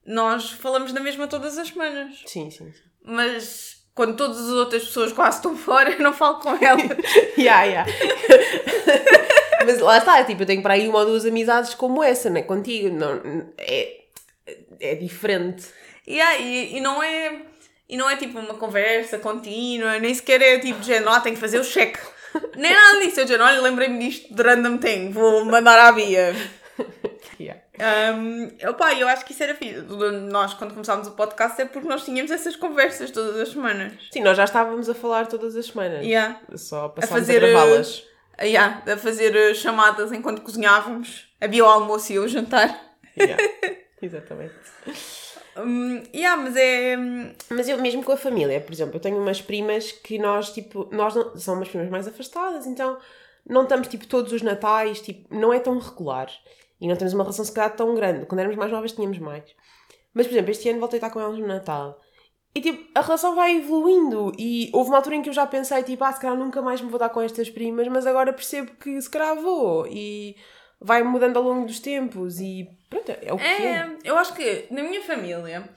nós 0.05 0.49
falamos 0.51 0.91
da 0.91 0.99
mesma 0.99 1.27
todas 1.27 1.57
as 1.57 1.67
semanas. 1.67 2.23
Sim, 2.25 2.49
sim. 2.49 2.71
sim. 2.71 2.83
Mas 3.03 3.79
quando 3.93 4.15
todas 4.15 4.39
as 4.39 4.51
outras 4.51 4.85
pessoas 4.85 5.11
quase 5.11 5.37
estão 5.37 5.55
fora, 5.55 5.91
eu 5.91 5.99
não 5.99 6.13
falo 6.13 6.39
com 6.39 6.49
elas. 6.63 6.97
yeah, 7.37 7.63
yeah. 7.63 7.91
Mas 9.65 9.79
lá 9.79 9.97
está, 9.97 10.23
tipo, 10.23 10.41
eu 10.41 10.45
tenho 10.45 10.61
para 10.61 10.73
aí 10.73 10.87
uma 10.87 10.99
ou 10.99 11.05
duas 11.05 11.25
amizades 11.25 11.73
como 11.73 12.03
essa, 12.03 12.29
né? 12.29 12.41
Contigo. 12.43 12.95
Não, 12.95 13.21
é, 13.57 13.97
é 14.79 14.95
diferente. 14.95 15.65
Yeah, 16.07 16.37
e, 16.37 16.77
e 16.77 16.79
não 16.79 17.01
é. 17.03 17.41
E 17.87 17.97
não 17.97 18.07
é 18.09 18.15
tipo 18.15 18.37
uma 18.37 18.53
conversa 18.53 19.17
contínua, 19.17 19.97
nem 19.97 20.13
sequer 20.13 20.41
é 20.43 20.59
tipo 20.59 20.83
género, 20.83 21.09
ah, 21.09 21.21
tenho 21.21 21.33
que 21.33 21.41
fazer 21.41 21.57
o 21.57 21.63
cheque. 21.63 21.99
Nem 22.55 22.71
nada 22.71 22.99
disso. 22.99 23.21
Eu 23.21 23.25
digo, 23.25 23.41
olha, 23.41 23.59
lembrei-me 23.59 23.97
disto 23.97 24.31
de 24.31 24.43
random 24.43 24.77
thing, 24.77 25.09
vou 25.11 25.43
mandar 25.45 25.79
à 25.79 25.91
Bia. 25.91 26.35
Yeah. 27.39 27.61
Um, 28.13 28.51
opa, 28.69 28.93
eu 28.95 29.07
acho 29.07 29.23
que 29.23 29.31
isso 29.31 29.41
era 29.41 29.55
fixe. 29.55 29.79
Nós, 30.29 30.53
quando 30.55 30.73
começámos 30.73 31.07
o 31.07 31.11
podcast, 31.11 31.61
é 31.61 31.65
porque 31.65 31.87
nós 31.87 32.03
tínhamos 32.03 32.29
essas 32.31 32.57
conversas 32.57 33.11
todas 33.11 33.37
as 33.39 33.49
semanas. 33.49 33.93
Sim, 34.11 34.21
nós 34.21 34.35
já 34.35 34.43
estávamos 34.43 34.89
a 34.89 34.93
falar 34.93 35.25
todas 35.27 35.55
as 35.55 35.67
semanas. 35.67 36.05
Yeah. 36.05 36.37
Só 36.55 36.89
passámos 36.89 37.11
a, 37.13 37.19
fazer, 37.19 37.37
a 37.43 37.47
gravá-las. 37.47 38.03
Yeah, 38.41 38.83
a 38.91 38.97
fazer 38.97 39.35
uh, 39.35 39.55
chamadas 39.55 40.11
enquanto 40.11 40.41
cozinhávamos. 40.41 41.27
Havia 41.41 41.65
o 41.65 41.67
almoço 41.67 42.13
e 42.13 42.19
o 42.19 42.27
jantar. 42.27 42.79
Yeah. 43.17 43.41
Exatamente. 44.01 44.55
Um, 45.57 46.03
yeah, 46.13 46.41
mas 46.41 46.55
é. 46.55 46.97
Hum, 46.97 47.33
mas 47.49 47.67
eu 47.67 47.77
mesmo 47.79 48.03
com 48.03 48.13
a 48.13 48.17
família, 48.17 48.61
por 48.61 48.71
exemplo, 48.71 48.95
eu 48.95 48.99
tenho 48.99 49.17
umas 49.17 49.41
primas 49.41 49.91
que 49.91 50.17
nós, 50.17 50.53
tipo, 50.53 50.87
nós 50.91 51.15
não, 51.15 51.35
são 51.37 51.55
umas 51.55 51.67
primas 51.67 51.89
mais 51.89 52.07
afastadas, 52.07 52.65
então 52.65 52.97
não 53.45 53.63
estamos, 53.63 53.87
tipo, 53.87 54.07
todos 54.07 54.31
os 54.31 54.41
natais, 54.41 55.01
tipo, 55.01 55.33
não 55.35 55.51
é 55.53 55.59
tão 55.59 55.77
regular. 55.77 56.29
E 56.79 56.87
não 56.87 56.95
temos 56.95 57.13
uma 57.13 57.23
relação 57.23 57.43
se 57.43 57.51
calhar 57.51 57.75
tão 57.75 57.93
grande. 57.93 58.25
Quando 58.25 58.39
éramos 58.39 58.57
mais 58.57 58.71
novas 58.71 58.93
tínhamos 58.93 59.19
mais. 59.19 59.43
Mas, 60.13 60.27
por 60.27 60.33
exemplo, 60.33 60.51
este 60.51 60.69
ano 60.69 60.79
voltei 60.79 60.97
a 60.97 60.99
estar 60.99 61.09
com 61.09 61.19
elas 61.19 61.37
no 61.37 61.47
Natal. 61.47 61.99
E 62.53 62.61
tipo, 62.61 62.89
a 62.95 63.01
relação 63.01 63.35
vai 63.35 63.55
evoluindo. 63.55 64.31
E 64.37 64.69
houve 64.73 64.89
uma 64.89 64.97
altura 64.97 65.15
em 65.15 65.21
que 65.21 65.29
eu 65.29 65.33
já 65.33 65.45
pensei, 65.45 65.83
tipo, 65.83 66.03
ah, 66.03 66.11
se 66.11 66.19
calhar 66.19 66.37
nunca 66.37 66.61
mais 66.61 66.81
me 66.81 66.89
vou 66.89 66.99
dar 66.99 67.09
com 67.09 67.21
estas 67.21 67.49
primas, 67.49 67.87
mas 67.87 68.07
agora 68.07 68.33
percebo 68.33 68.71
que 68.79 68.99
se 69.01 69.09
calhar 69.09 69.35
vou. 69.35 69.87
E 69.87 70.35
vai 70.81 71.03
mudando 71.03 71.37
ao 71.37 71.43
longo 71.43 71.65
dos 71.65 71.79
tempos. 71.79 72.39
E 72.39 72.67
pronto, 72.89 73.11
é 73.11 73.33
o 73.33 73.37
que 73.37 73.43
é. 73.43 73.65
é. 73.65 73.97
Eu 74.03 74.17
acho 74.17 74.33
que 74.33 74.67
na 74.71 74.81
minha 74.81 75.01
família, 75.03 75.69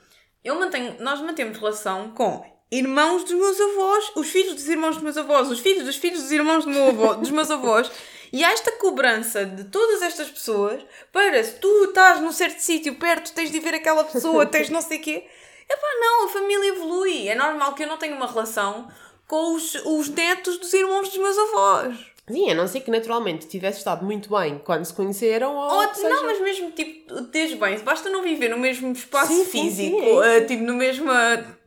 eu 0.42 0.58
mantenho, 0.58 0.96
nós 1.00 1.20
mantemos 1.20 1.58
relação 1.58 2.10
com 2.12 2.44
irmãos 2.70 3.24
dos 3.24 3.34
meus 3.34 3.60
avós, 3.60 4.12
os 4.16 4.30
filhos 4.30 4.54
dos 4.54 4.66
irmãos 4.66 4.94
dos 4.94 5.02
meus 5.02 5.16
avós, 5.18 5.50
os 5.50 5.60
filhos 5.60 5.84
dos 5.84 5.96
filhos 5.96 6.22
dos 6.22 6.32
irmãos 6.32 6.64
do 6.64 6.70
meu 6.70 6.88
avô, 6.88 7.14
dos 7.14 7.30
meus 7.30 7.50
avós. 7.50 7.90
E 8.32 8.42
há 8.42 8.50
esta 8.50 8.72
cobrança 8.72 9.44
de 9.44 9.64
todas 9.64 10.00
estas 10.00 10.30
pessoas 10.30 10.82
para 11.12 11.44
se 11.44 11.56
tu 11.56 11.84
estás 11.84 12.18
num 12.18 12.32
certo 12.32 12.60
sítio 12.60 12.94
perto, 12.94 13.30
tens 13.34 13.50
de 13.50 13.60
ver 13.60 13.74
aquela 13.74 14.04
pessoa, 14.04 14.46
tens 14.46 14.70
não 14.70 14.80
sei 14.80 14.98
o 14.98 15.02
quê. 15.02 15.26
Epá, 15.72 15.88
não, 16.00 16.24
a 16.24 16.28
família 16.28 16.68
evolui. 16.68 17.28
É 17.28 17.34
normal 17.34 17.74
que 17.74 17.82
eu 17.84 17.88
não 17.88 17.96
tenha 17.96 18.14
uma 18.14 18.26
relação 18.26 18.88
com 19.26 19.54
os, 19.54 19.74
os 19.84 20.08
netos 20.08 20.58
dos 20.58 20.72
irmãos 20.72 21.08
dos 21.08 21.18
meus 21.18 21.38
avós. 21.38 22.12
Sim, 22.28 22.50
a 22.50 22.54
não 22.54 22.68
ser 22.68 22.80
que 22.80 22.90
naturalmente 22.90 23.48
tivesse 23.48 23.78
estado 23.78 24.04
muito 24.04 24.30
bem 24.30 24.60
quando 24.64 24.84
se 24.84 24.94
conheceram 24.94 25.56
ou. 25.56 25.72
ou 25.72 25.94
seja... 25.94 26.08
Não, 26.08 26.24
mas 26.24 26.40
mesmo 26.40 26.70
tipo, 26.70 27.20
desde 27.22 27.56
bem, 27.56 27.78
basta 27.80 28.08
não 28.10 28.22
viver 28.22 28.48
no 28.48 28.58
mesmo 28.58 28.92
espaço 28.92 29.32
sim, 29.32 29.44
físico, 29.44 29.98
sim, 29.98 30.06
sim, 30.06 30.22
é 30.22 30.38
uh, 30.38 30.46
tipo, 30.46 30.62
na 30.62 30.72
mesma 30.72 31.58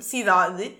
cidade 0.00 0.76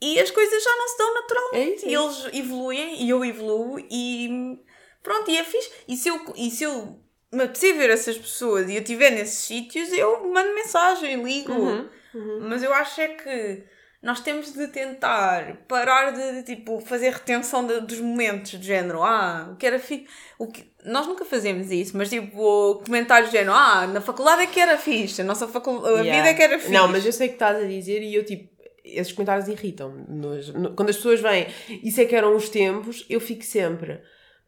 e 0.00 0.18
as 0.18 0.30
coisas 0.30 0.62
já 0.62 0.76
não 0.76 0.88
se 0.88 0.98
dão 0.98 1.14
naturalmente. 1.14 1.56
É 1.56 1.74
isso, 1.74 1.86
é. 1.86 1.92
Eles 1.92 2.34
evoluem 2.34 3.02
e 3.04 3.08
eu 3.10 3.24
evoluo 3.24 3.78
e 3.78 4.58
Pronto, 5.04 5.30
e 5.30 5.36
é 5.36 5.44
fixe. 5.44 5.70
E 5.86 5.96
se 5.96 6.08
eu, 6.08 6.18
e 6.34 6.50
se 6.50 6.64
eu 6.64 6.98
me 7.30 7.44
apetecer 7.44 7.76
ver 7.76 7.90
essas 7.90 8.16
pessoas 8.16 8.68
e 8.68 8.74
eu 8.74 8.80
estiver 8.80 9.10
nesses 9.10 9.44
sítios, 9.44 9.92
eu 9.92 10.26
mando 10.32 10.54
mensagem, 10.54 11.22
ligo. 11.22 11.52
Uhum, 11.52 11.88
Mas 12.42 12.62
eu 12.62 12.72
acho 12.72 13.00
é 13.00 13.08
que 13.08 13.64
nós 14.02 14.20
temos 14.20 14.52
de 14.52 14.68
tentar 14.68 15.56
parar 15.66 16.10
de, 16.12 16.32
de, 16.32 16.42
tipo, 16.56 16.78
fazer 16.80 17.10
retenção 17.10 17.66
de- 17.66 17.80
dos 17.80 17.98
momentos 18.00 18.50
de 18.52 18.66
género. 18.66 19.02
Ah, 19.02 19.48
o 19.52 19.56
que 19.56 19.66
era 19.66 19.78
fixe. 19.78 20.06
O 20.38 20.46
que... 20.46 20.70
Nós 20.84 21.06
nunca 21.06 21.24
fazemos 21.24 21.70
isso, 21.70 21.96
mas 21.96 22.10
tipo, 22.10 22.82
comentários 22.84 23.30
de 23.30 23.38
género. 23.38 23.54
Ah, 23.56 23.86
na 23.86 24.00
faculdade 24.02 24.42
é 24.42 24.46
que 24.46 24.60
era 24.60 24.76
fixe, 24.76 25.22
a 25.22 25.24
nossa 25.24 25.48
faculdade, 25.48 25.86
a 26.00 26.02
Yeah. 26.02 26.16
vida 26.16 26.28
é 26.28 26.34
que 26.34 26.42
era 26.42 26.58
fixe. 26.58 26.72
Não, 26.72 26.86
mas 26.88 27.06
eu 27.06 27.12
sei 27.12 27.28
o 27.28 27.30
que 27.30 27.36
estás 27.36 27.62
a 27.62 27.66
dizer 27.66 28.02
e 28.02 28.14
eu 28.14 28.24
tipo. 28.24 28.52
Esses 28.84 29.12
comentários 29.14 29.48
irritam-me. 29.48 30.04
No- 30.06 30.74
Quando 30.74 30.90
as 30.90 30.96
pessoas 30.96 31.18
vêm, 31.18 31.46
isso 31.82 31.98
é 32.02 32.04
que 32.04 32.14
eram 32.14 32.36
os 32.36 32.50
tempos, 32.50 33.06
eu 33.08 33.18
fico 33.18 33.42
sempre. 33.42 33.98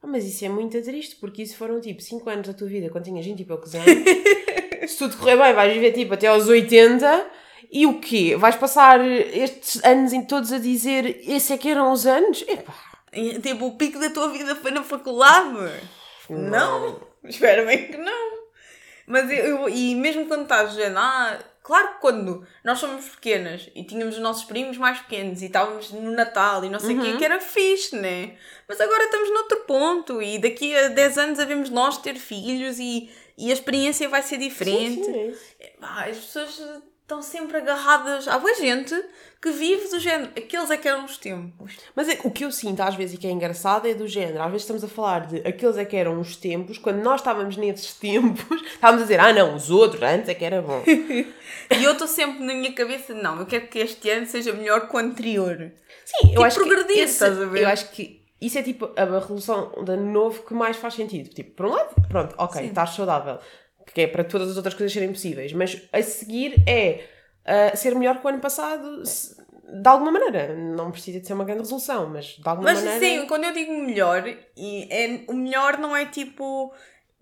"Ah, 0.03 0.07
mas 0.07 0.27
isso 0.27 0.45
é 0.45 0.49
muito 0.51 0.81
triste, 0.83 1.17
porque 1.17 1.41
isso 1.43 1.57
foram 1.57 1.81
tipo 1.81 2.03
5 2.03 2.29
anos 2.29 2.47
da 2.47 2.53
tua 2.53 2.69
vida, 2.69 2.91
quando 2.91 3.05
tinhas 3.05 3.25
20 3.25 3.41
e 3.41 3.45
poucos 3.47 3.75
anos. 3.75 3.87
Se 4.87 4.99
tudo 4.99 5.17
correr 5.17 5.39
bem, 5.39 5.55
vais 5.55 5.73
viver 5.73 5.93
tipo 5.93 6.13
até 6.13 6.27
aos 6.27 6.47
80. 6.47 7.27
E 7.71 7.87
o 7.87 8.01
quê? 8.01 8.37
Vais 8.37 8.57
passar 8.57 9.01
estes 9.05 9.83
anos 9.85 10.13
em 10.13 10.23
todos 10.25 10.53
a 10.53 10.59
dizer 10.59 11.21
esse 11.29 11.53
é 11.53 11.59
que 11.59 11.69
eram 11.71 11.93
os 11.93 12.07
anos? 12.07 12.43
Epá, 12.47 12.75
Tipo, 13.43 13.67
o 13.67 13.77
pico 13.77 13.99
da 13.99 14.11
tua 14.11 14.29
vida 14.31 14.55
foi 14.57 14.71
na 14.71 14.83
faculdade. 14.83 15.57
Não. 16.29 17.01
Espera 17.25 17.65
bem 17.65 17.89
que 17.89 17.97
não. 17.97 18.37
Mas 19.07 19.31
eu, 19.31 19.37
eu- 19.63 19.69
e 19.69 19.95
mesmo 19.95 20.27
quando 20.27 20.43
estás 20.43 20.71
dizendo, 20.71 20.99
ah, 20.99 21.39
claro 21.63 21.95
que 21.95 22.01
quando 22.01 22.47
nós 22.65 22.79
somos 22.79 23.09
pequenas 23.09 23.71
e 23.75 23.85
tínhamos 23.85 24.17
os 24.17 24.21
nossos 24.21 24.45
primos 24.45 24.77
mais 24.77 24.99
pequenos 24.99 25.43
e 25.43 25.47
estávamos 25.47 25.91
no 25.93 26.11
Natal 26.11 26.65
e 26.65 26.69
não 26.69 26.81
sei 26.81 26.97
o 26.97 27.01
quê, 27.01 27.17
que 27.17 27.25
era 27.25 27.41
fixe, 27.41 27.95
né? 27.97 28.37
Mas 28.69 28.81
agora 28.81 29.05
estamos 29.05 29.31
noutro 29.33 29.59
ponto 29.61 30.21
e 30.21 30.39
daqui 30.41 30.75
a 30.77 30.89
10 30.89 31.19
anos 31.19 31.39
havemos 31.39 31.71
nós 31.71 31.99
ter 31.99 32.17
filhos 32.17 32.79
e, 32.81 33.09
e 33.39 33.51
a 33.51 33.55
experiência 33.55 34.09
vai 34.09 34.23
ser 34.23 34.39
diferente. 34.39 35.05
Sim, 35.05 35.33
sim, 35.35 35.57
é 35.61 35.73
as 36.11 36.17
pessoas 36.17 36.61
estão 37.07 37.23
sempre 37.23 37.59
agarradas. 37.59 38.27
Há 38.27 38.37
boa 38.37 38.53
gente 38.57 38.93
que 39.41 39.51
vive 39.53 39.89
do 39.91 40.01
género. 40.01 40.31
Aqueles 40.37 40.71
é 40.73 40.77
que 40.77 40.89
eram 40.89 41.05
os 41.05 41.17
tempos. 41.17 41.77
Mas 41.95 42.09
é- 42.09 42.19
o 42.25 42.31
que 42.33 42.45
eu 42.45 42.51
sinto 42.51 42.81
às 42.83 42.97
vezes 42.97 43.15
e 43.15 43.19
que 43.19 43.29
é 43.29 43.31
engraçado 43.31 43.87
é 43.87 43.95
do 43.95 44.09
género. 44.09 44.41
Às 44.43 44.47
vezes 44.51 44.63
estamos 44.63 44.83
a 44.83 44.89
falar 44.89 45.27
de 45.29 45.37
aqueles 45.47 45.77
é 45.79 45.85
que 45.85 45.97
eram 45.97 46.19
os 46.21 46.35
tempos, 46.35 46.79
quando 46.79 46.97
nós 47.03 47.21
estávamos 47.21 47.57
nesses 47.57 47.95
tempos, 47.95 48.61
estávamos 48.75 49.03
a 49.03 49.05
dizer, 49.05 49.21
ah 49.21 49.33
não, 49.33 49.55
os 49.55 49.71
outros, 49.71 50.03
antes 50.03 50.29
é 50.29 50.35
que 50.35 50.45
era 50.45 50.61
bom. 50.61 50.83
E 51.71 51.83
eu 51.83 51.93
estou 51.93 52.07
sempre 52.07 52.45
na 52.45 52.55
minha 52.55 52.73
cabeça, 52.73 53.13
não, 53.15 53.41
eu 53.41 53.47
quero 53.47 53.67
que 53.67 53.79
este 53.81 54.09
ano 54.11 54.25
seja 54.27 54.53
melhor 54.53 54.89
que 54.89 54.95
o 54.95 54.99
anterior. 54.99 55.73
Sim, 56.05 56.19
eu 56.23 56.29
Tipo, 56.29 56.43
acho 56.45 56.57
progredir, 56.59 56.95
que 56.95 57.01
esse- 57.01 57.13
estás 57.15 57.41
a 57.41 57.45
ver? 57.45 57.63
Eu 57.63 57.69
acho 57.69 57.91
que 57.91 58.23
isso 58.41 58.57
é 58.59 58.63
tipo 58.63 58.91
a 58.97 59.05
resolução 59.05 59.73
de 59.85 59.93
ano 59.93 60.13
novo 60.13 60.43
que 60.45 60.55
mais 60.55 60.77
faz 60.77 60.95
sentido. 60.95 61.29
Tipo, 61.31 61.51
por 61.57 61.67
um 61.67 61.71
lado, 61.71 61.89
pronto, 62.09 62.35
ok, 62.39 62.67
estás 62.67 62.91
saudável, 62.91 63.39
que 63.95 64.01
é 64.03 64.07
para 64.07 64.25
todas 64.25 64.51
as 64.51 64.57
outras 64.57 64.75
coisas 64.75 64.93
serem 64.93 65.11
possíveis, 65.13 65.53
mas 65.53 65.81
a 65.93 66.03
seguir 66.03 66.63
é 66.67 67.05
ah, 67.45 67.77
ser 67.77 67.95
melhor 67.95 68.21
que 68.21 68.27
o 68.27 68.29
ano 68.29 68.41
passado, 68.41 69.05
se- 69.07 69.37
de 69.83 69.89
alguma 69.89 70.11
maneira. 70.13 70.55
Não 70.55 70.91
precisa 70.91 71.21
de 71.21 71.27
ser 71.27 71.33
uma 71.33 71.45
grande 71.45 71.61
resolução, 71.63 72.09
mas 72.09 72.27
de 72.27 72.43
alguma 72.49 72.71
Mas 72.73 72.83
maneira. 72.85 73.01
sim, 73.21 73.27
quando 73.27 73.45
eu 73.45 73.53
digo 73.53 73.73
melhor, 73.73 74.25
e 74.57 74.89
é, 74.91 75.21
o 75.29 75.35
melhor 75.35 75.79
não 75.79 75.97
é 75.97 76.07
tipo. 76.07 76.73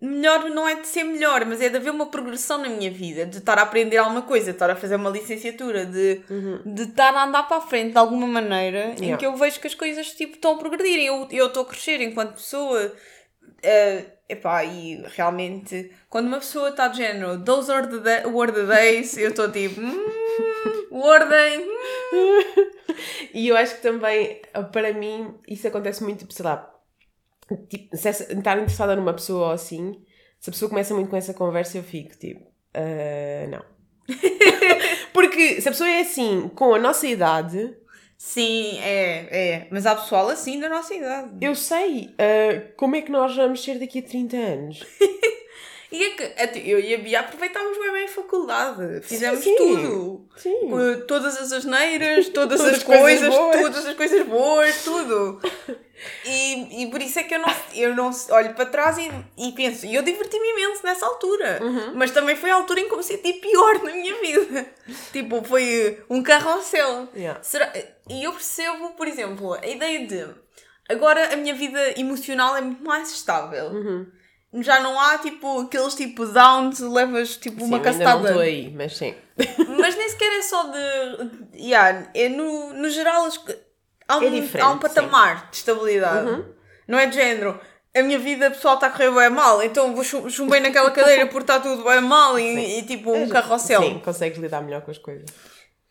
Melhor 0.00 0.50
não 0.50 0.68
é 0.68 0.74
de 0.74 0.86
ser 0.86 1.04
melhor, 1.04 1.46
mas 1.46 1.62
é 1.62 1.68
de 1.70 1.76
haver 1.76 1.90
uma 1.90 2.06
progressão 2.06 2.58
na 2.58 2.68
minha 2.68 2.90
vida, 2.90 3.24
de 3.24 3.38
estar 3.38 3.58
a 3.58 3.62
aprender 3.62 3.96
alguma 3.96 4.20
coisa, 4.22 4.46
de 4.46 4.50
estar 4.50 4.68
a 4.68 4.76
fazer 4.76 4.96
uma 4.96 5.08
licenciatura, 5.08 5.86
de, 5.86 6.20
de 6.66 6.82
estar 6.82 7.14
a 7.14 7.24
andar 7.24 7.44
para 7.48 7.56
a 7.58 7.60
frente 7.62 7.92
de 7.92 7.98
alguma 7.98 8.26
maneira 8.26 8.90
em 8.98 9.04
Yeah. 9.04 9.16
que 9.16 9.24
eu 9.24 9.34
vejo 9.36 9.60
que 9.60 9.66
as 9.66 9.74
coisas 9.74 10.08
tipo, 10.12 10.34
estão 10.34 10.56
a 10.56 10.58
progredir. 10.58 10.98
Eu 11.06 11.26
eu 11.30 11.46
estou 11.46 11.62
a 11.62 11.66
crescer 11.66 12.02
enquanto 12.02 12.34
pessoa. 12.34 12.92
eh, 13.62 14.04
epá, 14.34 14.64
e 14.64 15.02
realmente, 15.16 15.90
quando 16.10 16.26
uma 16.28 16.38
pessoa 16.38 16.70
está 16.70 16.88
de 16.88 16.98
género, 16.98 17.42
those 17.44 17.70
are 17.72 17.86
the, 17.88 17.98
da- 17.98 18.28
were 18.28 18.52
the 18.52 18.64
days, 18.66 19.16
eu 19.16 19.30
estou 19.30 19.50
tipo, 19.50 19.80
hum, 19.80 20.88
wordem, 20.90 21.60
hum. 22.12 22.70
E 23.32 23.48
eu 23.48 23.56
acho 23.56 23.76
que 23.76 23.82
também, 23.82 24.40
para 24.72 24.92
mim, 24.92 25.34
isso 25.48 25.66
acontece 25.66 26.02
muito, 26.04 26.20
tipo, 26.20 26.32
sei 26.32 26.44
lá, 26.44 26.72
tipo, 27.68 27.96
se 27.96 28.08
essa- 28.08 28.32
estar 28.32 28.56
interessada 28.58 28.96
numa 28.96 29.12
pessoa 29.14 29.46
ou 29.48 29.52
assim, 29.52 30.02
se 30.40 30.50
a 30.50 30.52
pessoa 30.52 30.68
começa 30.68 30.94
muito 30.94 31.10
com 31.10 31.16
essa 31.16 31.34
conversa, 31.34 31.78
eu 31.78 31.82
fico 31.82 32.16
tipo, 32.18 32.46
"Ah, 32.74 33.46
não. 33.48 33.64
Porque 35.12 35.60
se 35.60 35.68
a 35.68 35.72
pessoa 35.72 35.88
é 35.90 36.00
assim, 36.00 36.48
com 36.54 36.74
a 36.74 36.78
nossa 36.78 37.06
idade, 37.06 37.74
Sim, 38.26 38.78
é, 38.80 39.28
é. 39.30 39.66
Mas 39.70 39.84
há 39.84 39.94
pessoal 39.94 40.30
assim 40.30 40.58
da 40.58 40.66
nossa 40.66 40.94
idade. 40.94 41.30
eu 41.42 41.54
sei 41.54 42.14
ah, 42.18 42.72
como 42.74 42.96
é 42.96 43.02
que 43.02 43.12
nós 43.12 43.36
vamos 43.36 43.62
ser 43.62 43.78
daqui 43.78 43.98
a 43.98 44.02
30 44.02 44.36
anos. 44.36 44.82
E 45.94 46.02
é 46.04 46.10
que 46.10 46.22
até 46.42 46.58
eu 46.58 46.80
e 46.80 46.92
a 46.92 46.98
Bia 46.98 47.20
aproveitámos 47.20 47.78
bem 47.78 47.92
bem 47.92 48.04
a 48.04 48.08
faculdade. 48.08 49.00
Fizemos 49.02 49.44
sim. 49.44 49.54
tudo. 49.54 50.28
Sim. 50.36 50.68
Com 50.68 51.06
Todas 51.06 51.36
as 51.40 51.52
asneiras, 51.52 52.28
todas, 52.34 52.58
Todas 52.58 52.72
as 52.74 52.78
as 52.78 52.82
coisas 52.82 53.34
coisas, 53.34 53.62
todas 53.62 53.86
as 53.86 53.94
coisas 53.94 54.26
boas, 54.26 54.82
tudo. 54.82 55.40
E, 56.26 56.82
e 56.82 56.90
por 56.90 57.00
isso 57.00 57.18
é 57.18 57.22
que 57.22 57.34
eu 57.34 57.38
não, 57.38 57.54
eu 57.72 57.94
não 57.94 58.10
olho 58.30 58.52
para 58.54 58.66
trás 58.66 58.98
e, 58.98 59.10
e 59.38 59.52
penso, 59.52 59.86
e 59.86 59.94
eu 59.94 60.02
diverti-me 60.02 60.50
imenso 60.50 60.84
nessa 60.84 61.06
altura. 61.06 61.60
Uhum. 61.62 61.92
Mas 61.94 62.10
também 62.10 62.34
foi 62.36 62.50
a 62.50 62.56
altura 62.56 62.80
em 62.80 62.88
que 62.88 62.92
eu 62.92 62.98
me 62.98 63.04
senti 63.04 63.32
pior 63.34 63.82
na 63.82 63.92
minha 63.92 64.14
vida. 64.20 64.66
tipo, 65.12 65.42
foi 65.44 66.02
um 66.10 66.22
carrossel. 66.22 67.08
Yeah. 67.14 67.40
Será- 67.42 67.72
E 68.10 68.24
eu 68.24 68.32
percebo, 68.32 68.90
por 68.90 69.06
exemplo, 69.06 69.54
a 69.54 69.66
ideia 69.66 70.06
de 70.06 70.26
agora 70.90 71.32
a 71.32 71.36
minha 71.36 71.54
vida 71.54 71.98
emocional 71.98 72.56
é 72.56 72.60
muito 72.60 72.84
mais 72.84 73.10
estável. 73.12 73.66
Uhum. 73.66 74.06
Já 74.62 74.80
não 74.80 74.98
há 75.00 75.18
tipo 75.18 75.60
aqueles 75.62 75.94
tipo 75.94 76.24
downs, 76.26 76.78
levas 76.80 77.36
tipo 77.36 77.60
Sim, 77.60 77.66
uma 77.66 77.76
não 77.78 77.84
castada. 77.84 78.28
estou 78.28 78.40
aí, 78.42 78.70
mas 78.70 78.96
sim. 78.96 79.14
Mas 79.80 79.96
nem 79.96 80.08
sequer 80.08 80.38
é 80.38 80.42
só 80.42 80.62
de. 80.64 81.58
Yeah, 81.60 82.08
é 82.14 82.28
no, 82.28 82.72
no 82.72 82.88
geral 82.88 83.26
há 84.06 84.16
um, 84.18 84.22
É 84.22 84.60
há 84.60 84.68
um 84.70 84.78
patamar 84.78 85.50
de 85.50 85.56
estabilidade. 85.56 86.44
Não 86.86 86.98
é 86.98 87.06
de 87.06 87.16
género. 87.16 87.60
A 87.96 88.02
minha 88.02 88.18
vida 88.18 88.50
pessoal 88.50 88.74
está 88.74 88.88
a 88.88 88.90
correr 88.90 89.10
bem 89.12 89.30
mal, 89.30 89.62
então 89.62 89.94
vou 89.94 90.02
chum- 90.04 90.28
chumbei 90.28 90.58
naquela 90.60 90.90
cadeira 90.90 91.26
porque 91.26 91.42
está 91.44 91.60
tudo 91.60 91.84
bem 91.84 92.00
mal 92.00 92.38
e, 92.38 92.78
e, 92.80 92.82
tipo 92.82 93.12
um 93.12 93.28
carrossel. 93.28 93.82
Sim, 93.82 94.00
consegues 94.04 94.38
lidar 94.38 94.60
melhor 94.62 94.82
com 94.82 94.90
as 94.90 94.98
coisas. 94.98 95.26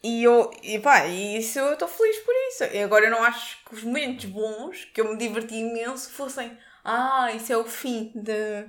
E 0.03 0.21
eu, 0.21 0.51
e 0.61 0.79
pá, 0.79 1.05
e 1.05 1.37
isso 1.37 1.59
eu 1.59 1.73
estou 1.73 1.87
feliz 1.87 2.17
por 2.19 2.33
isso. 2.49 2.63
E 2.75 2.83
agora 2.83 3.05
eu 3.05 3.11
não 3.11 3.23
acho 3.23 3.57
que 3.65 3.75
os 3.75 3.83
momentos 3.83 4.25
bons, 4.25 4.83
que 4.93 4.99
eu 4.99 5.09
me 5.09 5.17
diverti 5.17 5.55
imenso, 5.55 6.09
fossem, 6.11 6.51
ah, 6.83 7.31
isso 7.33 7.51
é 7.51 7.57
o 7.57 7.63
fim 7.63 8.11
de. 8.15 8.65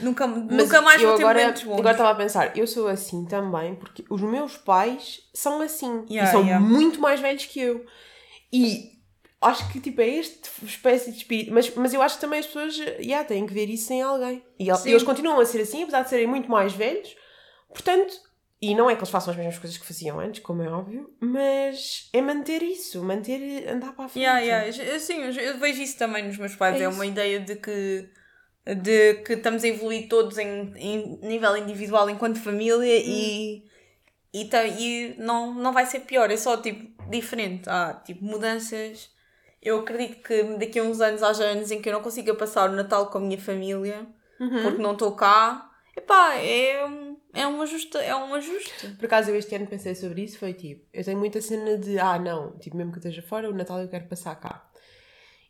Nunca, 0.00 0.26
Mas 0.26 0.44
nunca 0.44 0.80
mais 0.80 1.00
eu 1.00 1.08
vou 1.08 1.16
ter 1.16 1.22
agora, 1.24 1.40
momentos 1.40 1.62
bons. 1.62 1.78
Agora 1.78 1.90
estava 1.90 2.10
a 2.10 2.14
pensar, 2.14 2.56
eu 2.56 2.66
sou 2.66 2.88
assim 2.88 3.26
também, 3.26 3.74
porque 3.74 4.04
os 4.08 4.20
meus 4.22 4.56
pais 4.56 5.20
são 5.34 5.60
assim. 5.60 6.04
Yeah, 6.08 6.28
e 6.28 6.32
são 6.32 6.42
yeah. 6.42 6.64
muito 6.64 7.00
mais 7.00 7.20
velhos 7.20 7.44
que 7.46 7.60
eu. 7.60 7.84
E 8.52 8.92
acho 9.40 9.70
que 9.70 9.80
tipo, 9.80 10.00
é 10.00 10.08
este 10.08 10.48
espécie 10.64 11.10
de 11.10 11.18
espírito. 11.18 11.52
Mas, 11.52 11.74
mas 11.74 11.92
eu 11.92 12.00
acho 12.00 12.14
que 12.16 12.20
também 12.20 12.40
as 12.40 12.46
pessoas 12.46 12.76
yeah, 12.76 13.26
têm 13.26 13.46
que 13.46 13.52
ver 13.52 13.68
isso 13.68 13.92
em 13.92 14.02
alguém. 14.02 14.42
E, 14.58 14.74
Sim. 14.74 14.88
e 14.88 14.92
eles 14.92 15.02
continuam 15.02 15.40
a 15.40 15.44
ser 15.44 15.60
assim, 15.60 15.82
apesar 15.82 16.02
de 16.02 16.08
serem 16.08 16.26
muito 16.26 16.50
mais 16.50 16.72
velhos. 16.72 17.14
Portanto, 17.68 18.14
e 18.60 18.74
não 18.74 18.88
é 18.88 18.94
que 18.94 19.00
eles 19.00 19.10
façam 19.10 19.32
as 19.32 19.36
mesmas 19.36 19.58
coisas 19.58 19.76
que 19.78 19.86
faziam 19.86 20.18
antes, 20.18 20.40
como 20.42 20.62
é 20.62 20.68
óbvio, 20.68 21.14
mas 21.20 22.08
é 22.12 22.22
manter 22.22 22.62
isso, 22.62 23.02
manter 23.04 23.68
andar 23.68 23.92
para 23.94 24.06
a 24.06 24.08
frente. 24.08 24.24
Yeah, 24.24 24.40
yeah. 24.62 24.98
Sim, 24.98 25.22
eu, 25.24 25.58
vejo 25.58 25.82
isso 25.82 25.98
também 25.98 26.26
nos 26.26 26.38
meus 26.38 26.54
pais. 26.56 26.80
É 26.80 26.84
É, 26.84 26.88
uma 26.88 27.04
ideia 27.06 27.38
de 27.40 27.56
que, 27.56 28.08
de 28.82 29.14
que 29.24 29.34
estamos 29.34 29.62
a 29.62 29.68
evoluir 29.68 30.08
todos 30.08 30.38
em, 30.38 30.72
em 30.76 31.18
nível 31.22 31.56
individual 31.56 32.08
enquanto 32.08 32.38
família 32.40 32.96
e, 32.98 33.62
e, 34.32 34.44
tá- 34.46 34.66
e 34.66 35.14
não, 35.18 35.52
não 35.54 35.72
vai 35.72 35.84
ser 35.86 36.00
pior, 36.00 36.30
é 36.30 36.36
só 36.36 36.56
tipo 36.56 36.90
diferente. 37.10 37.68
Há 37.68 37.94
tipo 38.04 38.24
mudanças. 38.24 39.10
Eu 39.62 39.80
acredito 39.80 40.22
que 40.22 40.42
daqui 40.58 40.78
a 40.78 40.82
uns 40.82 41.00
anos 41.00 41.22
haja 41.22 41.44
anos 41.44 41.70
em 41.70 41.80
que 41.82 41.88
eu 41.88 41.92
não 41.92 42.02
consiga 42.02 42.34
passar 42.34 42.70
o 42.70 42.72
Natal 42.74 43.10
com 43.10 43.18
a 43.18 43.20
minha 43.20 43.38
família 43.38 44.06
porque 44.62 44.80
não 44.82 44.92
estou 44.92 45.12
cá. 45.14 45.70
Epá, 45.96 46.34
é, 46.36 46.84
um- 46.86 47.05
é 47.36 47.46
um 47.46 47.60
ajuste. 47.62 47.96
É 47.98 48.14
um 48.16 48.34
ajuste. 48.34 48.88
Por 48.98 49.06
acaso 49.06 49.30
eu 49.30 49.36
este 49.36 49.54
ano 49.54 49.66
pensei 49.66 49.94
sobre 49.94 50.22
isso, 50.22 50.38
foi 50.38 50.54
tipo, 50.54 50.84
eu 50.92 51.04
tenho 51.04 51.18
muita 51.18 51.40
cena 51.40 51.76
de, 51.76 51.98
ah 51.98 52.18
não, 52.18 52.58
tipo, 52.58 52.76
mesmo 52.76 52.92
que 52.92 52.98
eu 52.98 53.00
esteja 53.00 53.22
fora, 53.22 53.50
o 53.50 53.54
Natal 53.54 53.80
eu 53.80 53.88
quero 53.88 54.06
passar 54.06 54.34
cá. 54.36 54.68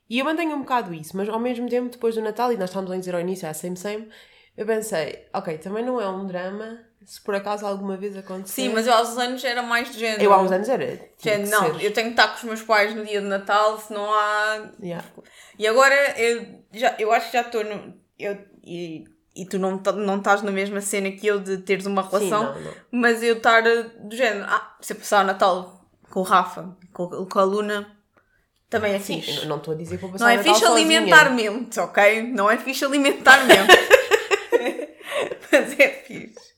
E 0.08 0.18
eu 0.18 0.24
mantenho 0.24 0.54
um 0.54 0.60
bocado 0.60 0.94
isso, 0.94 1.16
mas 1.16 1.28
ao 1.28 1.40
mesmo 1.40 1.68
tempo, 1.68 1.90
depois 1.90 2.14
do 2.14 2.20
Natal, 2.20 2.52
e 2.52 2.56
nós 2.56 2.70
estávamos 2.70 2.92
a 2.92 2.96
dizer 2.96 3.14
ao 3.14 3.20
início, 3.20 3.46
é 3.46 3.52
same 3.52 3.76
same, 3.76 4.08
eu 4.56 4.64
pensei, 4.64 5.26
ok, 5.32 5.58
também 5.58 5.84
não 5.84 6.00
é 6.00 6.08
um 6.08 6.26
drama, 6.26 6.80
se 7.04 7.20
por 7.20 7.34
acaso 7.34 7.66
alguma 7.66 7.96
vez 7.96 8.16
acontecer. 8.16 8.62
Sim, 8.62 8.68
mas 8.70 8.86
eu 8.86 8.92
há 8.92 9.02
uns 9.02 9.18
anos 9.18 9.44
era 9.44 9.62
mais 9.62 9.92
de 9.92 9.98
género. 9.98 10.22
Eu 10.22 10.32
há 10.32 10.40
uns 10.40 10.50
anos 10.50 10.68
era. 10.68 10.98
Género, 11.22 11.50
não, 11.50 11.78
ser. 11.78 11.84
eu 11.84 11.92
tenho 11.92 12.08
que 12.08 12.20
estar 12.20 12.28
com 12.28 12.36
os 12.36 12.44
meus 12.44 12.62
pais 12.62 12.94
no 12.94 13.04
dia 13.04 13.20
de 13.20 13.26
Natal, 13.26 13.78
se 13.78 13.92
não 13.92 14.12
há. 14.12 14.70
Yeah. 14.82 15.06
E 15.58 15.66
agora 15.66 15.94
eu, 16.18 16.64
já, 16.72 16.96
eu 16.98 17.12
acho 17.12 17.26
que 17.26 17.32
já 17.34 17.42
estou 17.42 17.62
no. 17.64 17.94
Eu, 18.18 18.38
e, 18.64 19.04
e 19.36 19.46
tu 19.46 19.58
não, 19.58 19.80
não 19.96 20.16
estás 20.18 20.42
na 20.42 20.50
mesma 20.50 20.80
cena 20.80 21.10
que 21.12 21.26
eu 21.26 21.38
de 21.38 21.58
teres 21.58 21.86
uma 21.86 22.02
relação, 22.02 22.54
não, 22.54 22.60
não. 22.60 22.72
mas 22.90 23.22
eu 23.22 23.36
estar 23.36 23.66
eh, 23.66 23.82
do 24.00 24.16
género. 24.16 24.46
Ah, 24.48 24.76
se 24.80 24.92
eu 24.92 24.96
passar 24.96 25.22
o 25.24 25.26
Natal 25.26 25.84
com 26.10 26.20
o 26.20 26.22
Rafa, 26.22 26.76
com, 26.92 27.26
com 27.26 27.38
a 27.38 27.44
Luna, 27.44 27.94
também 28.70 28.94
é 28.94 28.98
Sim, 28.98 29.20
fixe. 29.20 29.46
não 29.46 29.58
estou 29.58 29.74
a 29.74 29.76
dizer 29.76 29.96
que 29.96 30.02
vou 30.02 30.10
passar 30.12 30.24
Não 30.24 30.32
o 30.32 30.34
é 30.34 30.42
fixe 30.42 30.60
sozinha. 30.60 30.72
alimentarmente, 30.98 31.78
ok? 31.78 32.22
Não 32.32 32.50
é 32.50 32.56
fixe 32.56 32.84
alimentarmente. 32.84 33.72
Mas 35.52 35.78
é 35.78 35.88
fixe. 35.88 36.54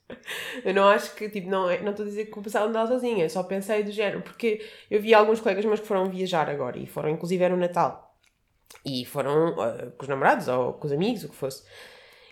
Eu 0.64 0.74
não 0.74 0.88
acho 0.88 1.14
que, 1.14 1.28
tipo, 1.28 1.48
não 1.48 1.68
é- 1.70 1.80
não 1.80 1.90
estou 1.90 2.04
a 2.04 2.08
dizer 2.08 2.26
que 2.26 2.34
vou 2.34 2.42
passar 2.42 2.64
um 2.64 2.68
Natal 2.68 2.86
sozinha, 2.88 3.24
eu 3.24 3.30
só 3.30 3.42
pensei 3.42 3.82
do 3.82 3.92
género, 3.92 4.22
porque 4.22 4.64
eu 4.90 5.00
vi 5.00 5.14
alguns 5.14 5.40
colegas 5.40 5.64
meus 5.64 5.80
que 5.80 5.86
foram 5.86 6.06
viajar 6.10 6.48
agora 6.48 6.78
e 6.78 6.86
foram, 6.86 7.08
inclusive, 7.10 7.42
era 7.42 7.54
o 7.54 7.58
Natal. 7.58 8.14
E 8.84 9.04
foram 9.04 9.60
ah, 9.60 9.90
com 9.96 10.02
os 10.02 10.08
namorados 10.08 10.48
ou 10.48 10.74
com 10.74 10.86
os 10.86 10.92
amigos, 10.92 11.24
o 11.24 11.28
que 11.28 11.34
fosse. 11.36 11.62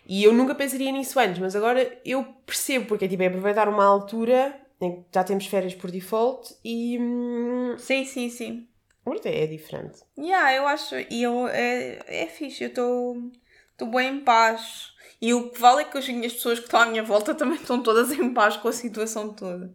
E 0.09 0.23
eu 0.25 0.33
nunca 0.33 0.55
pensaria 0.55 0.92
nisso 0.92 1.19
antes, 1.19 1.38
mas 1.38 1.57
agora 1.57 2.01
eu 2.05 2.25
percebo, 2.47 2.87
porque 2.87 3.09
tipo, 3.09 3.23
é 3.23 3.27
aproveitar 3.27 3.69
uma 3.69 3.85
altura 3.85 4.59
em 4.81 5.03
que 5.03 5.09
já 5.12 5.25
temos 5.25 5.47
férias 5.47 5.75
por 5.75 5.90
default 5.90 6.55
e. 6.64 6.99
Hum, 7.01 7.77
Sim, 7.79 8.05
sim, 8.05 8.31
sim. 8.31 8.69
pronto, 9.03 9.27
é 9.27 9.47
diferente. 9.47 9.99
Yeah, 10.16 10.55
eu 10.55 10.66
acho. 10.66 10.95
E 11.11 11.23
eu, 11.23 11.49
é, 11.49 11.99
é 12.07 12.27
fixe, 12.27 12.64
eu 12.64 12.69
estou 12.69 13.90
bem 13.90 14.16
em 14.16 14.21
paz. 14.21 14.95
E 15.21 15.33
o 15.35 15.51
que 15.51 15.61
vale 15.61 15.83
é 15.83 15.85
que 15.85 15.97
as 15.97 16.09
minhas 16.09 16.35
pessoas 16.35 16.59
que 16.59 16.66
estão 16.66 16.81
à 16.81 16.87
minha 16.87 17.03
volta 17.03 17.35
também 17.35 17.59
estão 17.59 17.83
todas 17.83 18.12
em 18.12 18.33
paz 18.33 18.57
com 18.57 18.69
a 18.69 18.73
situação 18.73 19.33
toda. 19.33 19.75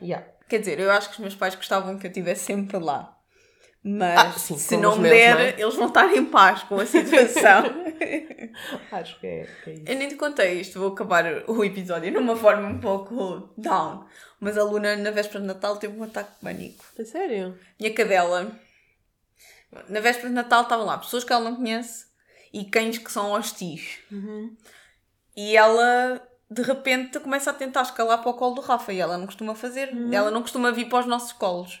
Yeah. 0.00 0.26
Quer 0.48 0.58
dizer, 0.58 0.80
eu 0.80 0.90
acho 0.90 1.08
que 1.08 1.14
os 1.14 1.20
meus 1.20 1.34
pais 1.34 1.54
gostavam 1.54 1.98
que 1.98 2.06
eu 2.06 2.10
estivesse 2.10 2.44
sempre 2.44 2.78
lá. 2.78 3.16
Mas 3.84 4.18
Ah, 4.18 4.32
sim, 4.38 4.56
se 4.56 4.76
não 4.76 4.94
me 4.96 5.02
meus, 5.02 5.14
der, 5.16 5.34
não 5.34 5.40
é? 5.40 5.60
eles 5.60 5.74
vão 5.74 5.88
estar 5.88 6.14
em 6.14 6.24
paz 6.24 6.62
com 6.62 6.78
a 6.78 6.86
situação. 6.86 7.64
Acho 8.92 9.18
que 9.18 9.26
é, 9.26 9.46
que 9.64 9.70
é 9.70 9.72
isso. 9.74 9.82
eu 9.86 9.96
nem 9.96 10.08
te 10.08 10.14
contei 10.14 10.60
isto, 10.60 10.78
vou 10.78 10.92
acabar 10.92 11.24
o 11.48 11.64
episódio 11.64 12.12
numa 12.12 12.36
forma 12.36 12.68
um 12.68 12.78
pouco 12.78 13.48
down. 13.56 14.04
Mas 14.38 14.56
a 14.56 14.62
Luna, 14.62 14.94
na 14.96 15.10
véspera 15.10 15.40
de 15.40 15.46
Natal, 15.46 15.76
teve 15.78 15.96
um 15.98 16.02
ataque 16.04 16.32
de 16.34 16.38
pânico. 16.40 16.84
A 16.98 17.04
sério? 17.04 17.58
Minha 17.78 17.92
cadela. 17.92 18.52
Na 19.88 20.00
véspera 20.00 20.28
de 20.28 20.34
Natal 20.34 20.62
estavam 20.62 20.84
lá 20.86 20.98
pessoas 20.98 21.24
que 21.24 21.32
ela 21.32 21.42
não 21.48 21.56
conhece 21.56 22.06
e 22.52 22.64
cães 22.64 22.98
que 22.98 23.10
são 23.10 23.32
hostis. 23.32 23.98
E 25.36 25.56
ela, 25.56 26.20
de 26.50 26.62
repente, 26.62 27.18
começa 27.20 27.50
a 27.50 27.54
tentar 27.54 27.82
escalar 27.82 28.20
para 28.20 28.30
o 28.30 28.34
colo 28.34 28.54
do 28.56 28.60
Rafa 28.60 28.92
e 28.92 29.00
ela 29.00 29.16
não 29.18 29.26
costuma 29.26 29.54
fazer. 29.54 29.90
Ela 30.12 30.30
não 30.30 30.42
costuma 30.42 30.70
vir 30.70 30.88
para 30.88 31.00
os 31.00 31.06
nossos 31.06 31.32
colos. 31.32 31.80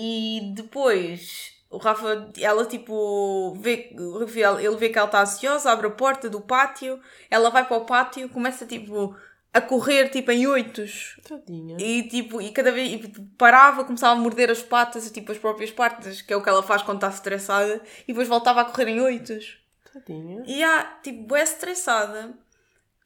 E 0.00 0.52
depois, 0.54 1.52
o 1.68 1.76
Rafa, 1.78 2.30
ela 2.38 2.64
tipo, 2.66 3.52
vê, 3.58 3.90
ele 3.92 4.76
vê 4.76 4.88
que 4.90 4.98
ela 4.98 5.06
está 5.08 5.22
ansiosa, 5.22 5.72
abre 5.72 5.88
a 5.88 5.90
porta 5.90 6.30
do 6.30 6.40
pátio, 6.40 7.00
ela 7.28 7.50
vai 7.50 7.66
para 7.66 7.76
o 7.76 7.84
pátio, 7.84 8.28
começa 8.28 8.64
tipo 8.64 9.16
a 9.52 9.60
correr 9.60 10.08
tipo 10.10 10.30
em 10.30 10.46
oitos. 10.46 11.16
Tadinha. 11.28 11.76
E 11.80 12.04
tipo, 12.08 12.40
e 12.40 12.52
cada 12.52 12.70
vez 12.70 12.92
e 12.92 13.20
parava, 13.36 13.84
começava 13.84 14.12
a 14.12 14.22
morder 14.22 14.50
as 14.50 14.62
patas, 14.62 15.10
tipo 15.10 15.32
as 15.32 15.38
próprias 15.38 15.72
patas, 15.72 16.22
que 16.22 16.32
é 16.32 16.36
o 16.36 16.42
que 16.42 16.48
ela 16.48 16.62
faz 16.62 16.82
quando 16.82 16.98
está 16.98 17.08
estressada, 17.08 17.80
e 18.04 18.12
depois 18.12 18.28
voltava 18.28 18.60
a 18.60 18.64
correr 18.64 18.88
em 18.90 19.00
oitos. 19.00 19.58
Tadinha. 19.92 20.44
E 20.46 20.62
há, 20.62 20.84
tipo, 21.02 21.34
é 21.34 21.42
estressada. 21.42 22.34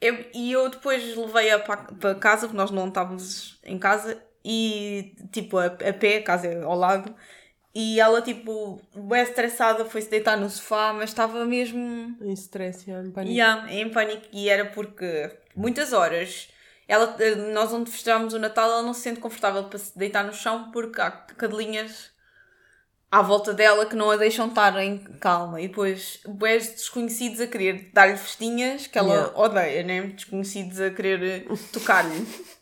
Eu- 0.01 0.27
e 0.35 0.51
eu 0.53 0.69
depois 0.69 1.17
levei-a 1.17 1.59
para, 1.61 1.85
para 1.95 2.15
casa, 2.17 2.47
porque 2.49 2.57
nós 2.57 2.71
não 2.73 2.89
estávamos 2.89 3.59
em 3.65 3.79
casa, 3.79 4.21
e 4.45 5.15
tipo, 5.31 5.59
a, 5.59 5.67
a 5.67 5.93
pé, 5.93 6.19
a 6.19 6.23
casa 6.23 6.47
é 6.49 6.63
ao 6.63 6.77
lado, 6.77 7.15
e 7.75 7.99
ela, 7.99 8.21
tipo, 8.21 8.81
é 9.13 9.23
estressada, 9.23 9.85
foi-se 9.87 10.11
deitar 10.11 10.37
no 10.37 10.49
sofá, 10.51 10.93
mas 10.93 11.09
estava 11.11 11.45
mesmo. 11.47 12.17
Em 12.21 12.33
stress, 12.35 12.85
já, 12.87 13.01
em 13.01 13.11
pânico. 13.11 13.33
Yeah, 13.33 13.73
em 13.73 13.89
pânico. 13.89 14.27
E 14.31 14.51
era 14.51 14.67
porque 14.67 15.31
muitas 15.57 15.93
horas. 15.95 16.49
Ela, 16.87 17.17
eh, 17.19 17.35
nós 17.35 17.73
onde 17.73 17.91
festejámos 17.91 18.35
o 18.35 18.39
Natal, 18.39 18.71
ela 18.71 18.83
não 18.83 18.93
se 18.93 19.01
sente 19.01 19.21
confortável 19.21 19.65
para 19.65 19.79
se 19.79 19.97
deitar 19.99 20.23
no 20.23 20.35
chão 20.35 20.71
porque 20.71 21.01
há 21.01 21.11
cadelinhas 21.11 22.11
à 23.11 23.23
volta 23.23 23.55
dela 23.55 23.87
que 23.87 23.97
não 23.97 24.11
a 24.11 24.17
deixam 24.17 24.49
estar 24.49 24.77
em 24.83 24.99
calma. 25.19 25.59
E 25.59 25.69
depois, 25.69 26.21
boés 26.27 26.69
desconhecidos 26.73 27.41
a 27.41 27.47
querer 27.47 27.91
dar-lhe 27.95 28.19
festinhas 28.19 28.87
que 28.87 28.99
ela 28.99 29.15
Yeah. 29.15 29.39
odeia, 29.39 29.83
né? 29.83 30.03
Desconhecidos 30.09 30.79
a 30.79 30.91
querer 30.91 31.23
eh, 31.23 31.45
tocar-lhe. 31.73 32.27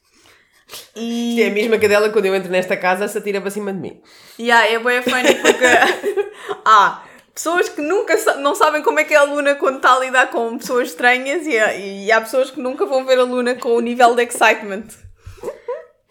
E... 0.95 1.31
Isto 1.31 1.43
é 1.43 1.51
a 1.51 1.55
mesma 1.55 1.79
cadela 1.79 2.11
quando 2.11 2.27
eu 2.27 2.35
entro 2.35 2.51
nesta 2.51 2.77
casa 2.77 3.09
se 3.09 3.19
atira 3.19 3.41
para 3.41 3.51
cima 3.51 3.73
de 3.73 3.79
mim. 3.79 4.01
Yeah, 4.39 4.67
é 4.73 4.79
bem 4.79 5.03
funny 5.03 5.35
porque 5.37 5.65
há 6.65 7.05
pessoas 7.35 7.69
que 7.69 7.81
nunca 7.81 8.17
sa- 8.19 8.37
não 8.37 8.55
sabem 8.55 8.83
como 8.83 9.01
é 9.01 9.05
que 9.05 9.15
é 9.15 9.17
a 9.17 9.23
Luna 9.23 9.55
quando 9.55 9.77
está 9.77 9.95
a 9.95 9.99
lidar 10.01 10.31
com 10.31 10.59
pessoas 10.59 10.89
estranhas 10.89 11.47
e 11.47 11.59
há, 11.59 11.75
e 11.75 12.13
há 12.13 12.21
pessoas 12.21 12.51
que 12.51 12.61
nunca 12.61 12.85
vão 12.87 13.05
ver 13.05 13.19
a 13.19 13.25
Luna 13.25 13.55
com 13.55 13.71
o 13.71 13.81
nível 13.81 14.15
de 14.15 14.23
excitement. 14.25 14.85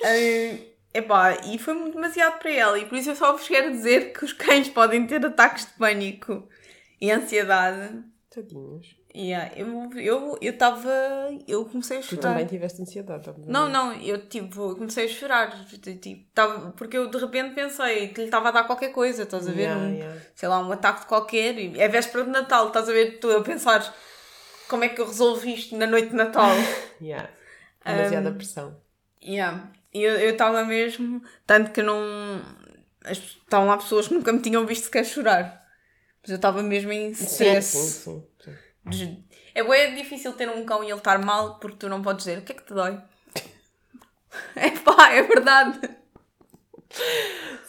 Eh, 0.02 0.56
epá, 0.94 1.38
e 1.46 1.58
foi 1.60 1.74
muito 1.74 1.96
demasiado 1.96 2.40
para 2.40 2.52
ela 2.52 2.80
e 2.80 2.86
por 2.86 2.98
isso 2.98 3.10
eu 3.12 3.16
só 3.16 3.34
vos 3.34 3.48
quero 3.48 3.72
dizer 3.72 4.14
que 4.14 4.24
os 4.26 4.34
cães 4.34 4.70
podem 4.70 5.06
ter 5.06 5.26
ataques 5.26 5.66
de 5.66 5.74
pânico 5.74 6.48
e 7.02 7.12
ansiedade. 7.12 8.02
Tadinhos. 8.34 8.99
Yeah, 9.16 9.52
eu 9.56 9.68
eu 9.98 10.38
eu 10.40 10.52
estava 10.54 10.92
eu 11.48 11.66
comecei 11.66 11.98
a 11.98 12.02
Tu 12.02 12.08
chorar. 12.16 12.22
também 12.22 12.46
tiveste 12.46 12.82
ansiedade, 12.82 13.28
obviamente. 13.28 13.52
Não, 13.52 13.68
não, 13.68 13.94
eu 13.94 14.28
tipo, 14.28 14.76
comecei 14.76 15.06
a 15.06 15.08
chorar, 15.08 15.66
tipo, 15.66 16.26
tava, 16.32 16.72
porque 16.74 16.96
eu 16.96 17.10
de 17.10 17.18
repente 17.18 17.56
pensei 17.56 18.10
que 18.10 18.22
lhe 18.22 18.26
estava 18.28 18.50
a 18.50 18.52
dar 18.52 18.66
qualquer 18.66 18.92
coisa, 18.92 19.24
estás 19.24 19.48
a 19.48 19.52
ver? 19.52 19.64
Yeah, 19.64 19.82
um, 19.82 19.94
yeah. 19.96 20.22
Sei 20.36 20.48
lá, 20.48 20.60
um 20.60 20.72
ataque 20.72 21.02
de 21.02 21.06
qualquer, 21.08 21.58
e 21.58 21.80
é 21.80 21.88
véspera 21.88 22.24
de 22.24 22.30
Natal, 22.30 22.68
estás 22.68 22.88
a 22.88 22.92
ver? 22.92 23.16
Estou 23.16 23.36
a 23.36 23.42
pensar 23.42 23.96
como 24.68 24.84
é 24.84 24.90
que 24.90 25.02
eu 25.02 25.08
resolvo 25.08 25.48
isto 25.48 25.76
na 25.76 25.88
noite 25.88 26.10
de 26.10 26.16
Natal. 26.16 26.50
Yeah. 27.02 27.30
Um, 27.86 27.96
Demasiada 27.96 28.32
pressão. 28.34 28.78
yeah. 29.24 29.72
Eu 29.94 30.12
eu 30.20 30.32
estava 30.32 30.64
mesmo, 30.66 31.24
tanto 31.48 31.72
que 31.72 31.82
não. 31.82 31.98
Estavam 33.10 33.68
lá 33.68 33.78
pessoas 33.78 34.08
que 34.08 34.14
nunca 34.14 34.32
me 34.34 34.42
tinham 34.42 34.66
visto 34.68 34.84
sequer 34.84 35.06
chorar. 35.06 35.66
Mas 36.22 36.30
eu 36.30 36.36
estava 36.36 36.62
mesmo 36.62 36.92
em 36.92 37.10
stress. 37.12 37.66
sim, 37.78 37.80
sim. 37.80 37.88
sim. 38.20 38.29
É 39.56 39.64
bem 39.64 39.96
difícil 39.96 40.34
ter 40.34 40.50
um 40.50 40.66
cão 40.66 40.84
e 40.84 40.88
ele 40.88 40.98
estar 40.98 41.18
mal 41.20 41.60
porque 41.60 41.78
tu 41.78 41.90
não 41.90 42.02
podes 42.02 42.26
dizer 42.26 42.40
o 42.40 42.42
que 42.44 42.52
é 42.52 42.56
que 42.56 42.64
te 42.64 42.74
dói. 42.74 43.00
É 44.56 44.70
pá, 44.72 45.12
é 45.12 45.24
verdade. 45.24 45.80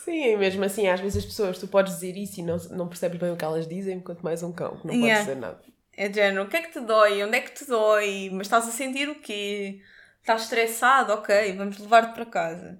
Sim, 0.04 0.36
mesmo 0.36 0.64
assim, 0.64 0.88
às 0.88 1.00
vezes 1.00 1.18
as 1.18 1.24
pessoas, 1.24 1.58
tu 1.58 1.68
podes 1.68 1.94
dizer 1.94 2.16
isso 2.16 2.40
e 2.40 2.42
não, 2.42 2.56
não 2.70 2.88
percebes 2.88 3.18
bem 3.18 3.30
o 3.30 3.36
que 3.36 3.44
elas 3.44 3.66
dizem, 3.68 4.00
quanto 4.00 4.22
mais 4.22 4.42
um 4.42 4.52
cão, 4.52 4.76
que 4.78 4.86
não 4.86 4.98
pode 4.98 5.04
Yeah. 5.04 5.20
dizer 5.20 5.36
nada. 5.36 5.62
É 5.96 6.08
de 6.08 6.14
género, 6.16 6.44
o 6.44 6.48
que 6.48 6.56
é 6.56 6.62
que 6.62 6.72
te 6.72 6.80
dói? 6.80 7.22
Onde 7.22 7.36
é 7.36 7.40
que 7.40 7.52
te 7.52 7.64
dói? 7.66 8.30
Mas 8.32 8.46
estás 8.46 8.66
a 8.68 8.72
sentir 8.72 9.08
o 9.08 9.20
quê? 9.20 9.82
Estás 10.20 10.42
estressado? 10.42 11.12
Ok, 11.12 11.52
vamos 11.56 11.78
levar-te 11.78 12.14
para 12.14 12.26
casa. 12.26 12.78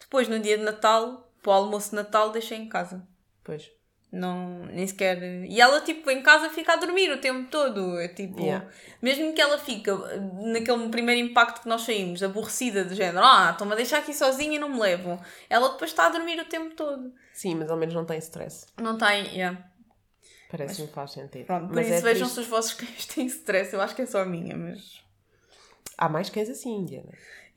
Depois, 0.00 0.28
no 0.28 0.38
dia 0.38 0.56
de 0.58 0.64
Natal, 0.64 1.32
para 1.42 1.50
o 1.50 1.54
almoço 1.54 1.90
de 1.90 1.96
Natal, 1.96 2.30
deixei 2.30 2.58
em 2.58 2.68
casa. 2.68 3.06
Pois. 3.44 3.70
Não, 4.12 4.66
nem 4.66 4.86
sequer. 4.86 5.22
E 5.22 5.58
ela, 5.58 5.80
tipo, 5.80 6.10
em 6.10 6.22
casa 6.22 6.50
fica 6.50 6.74
a 6.74 6.76
dormir 6.76 7.10
o 7.10 7.18
tempo 7.18 7.48
todo. 7.50 7.98
É 7.98 8.08
tipo, 8.08 8.38
Yeah. 8.40 8.68
mesmo 9.00 9.32
que 9.32 9.40
ela 9.40 9.56
fica 9.56 9.96
naquele 10.52 10.88
primeiro 10.90 11.18
impacto 11.30 11.62
que 11.62 11.68
nós 11.68 11.80
saímos, 11.80 12.22
aborrecida, 12.22 12.84
de 12.84 12.94
género, 12.94 13.24
ah, 13.24 13.48
estão-me 13.52 13.72
a 13.72 13.76
deixar 13.76 13.98
aqui 14.00 14.12
sozinha 14.12 14.56
e 14.56 14.58
não 14.58 14.68
me 14.68 14.78
levam. 14.78 15.18
Ela 15.48 15.70
depois 15.70 15.90
está 15.90 16.06
a 16.06 16.10
dormir 16.10 16.38
o 16.38 16.44
tempo 16.44 16.74
todo. 16.74 17.10
Sim, 17.32 17.54
mas 17.54 17.70
ao 17.70 17.76
menos 17.78 17.94
não 17.94 18.04
tem 18.04 18.18
stress. 18.18 18.66
Não 18.78 18.98
tem, 18.98 19.24
yeah. 19.34 19.66
Parece-me 20.50 20.88
que 20.88 20.92
faz 20.94 21.12
sentido. 21.12 21.46
Pronto, 21.46 21.68
por 21.68 21.76
mas 21.76 21.86
isso 21.86 21.96
é 21.96 22.00
vejam 22.02 22.26
triste. 22.28 22.34
se 22.34 22.40
os 22.40 22.46
vossos 22.46 22.74
cães 22.78 23.06
têm 23.06 23.24
stress. 23.26 23.72
Eu 23.72 23.80
acho 23.80 23.96
que 23.96 24.02
é 24.02 24.06
só 24.06 24.20
a 24.20 24.26
minha, 24.26 24.54
mas. 24.54 25.00
Há 25.96 26.10
mais 26.10 26.28
cães 26.28 26.50
assim, 26.50 26.76
Indiana. 26.76 27.08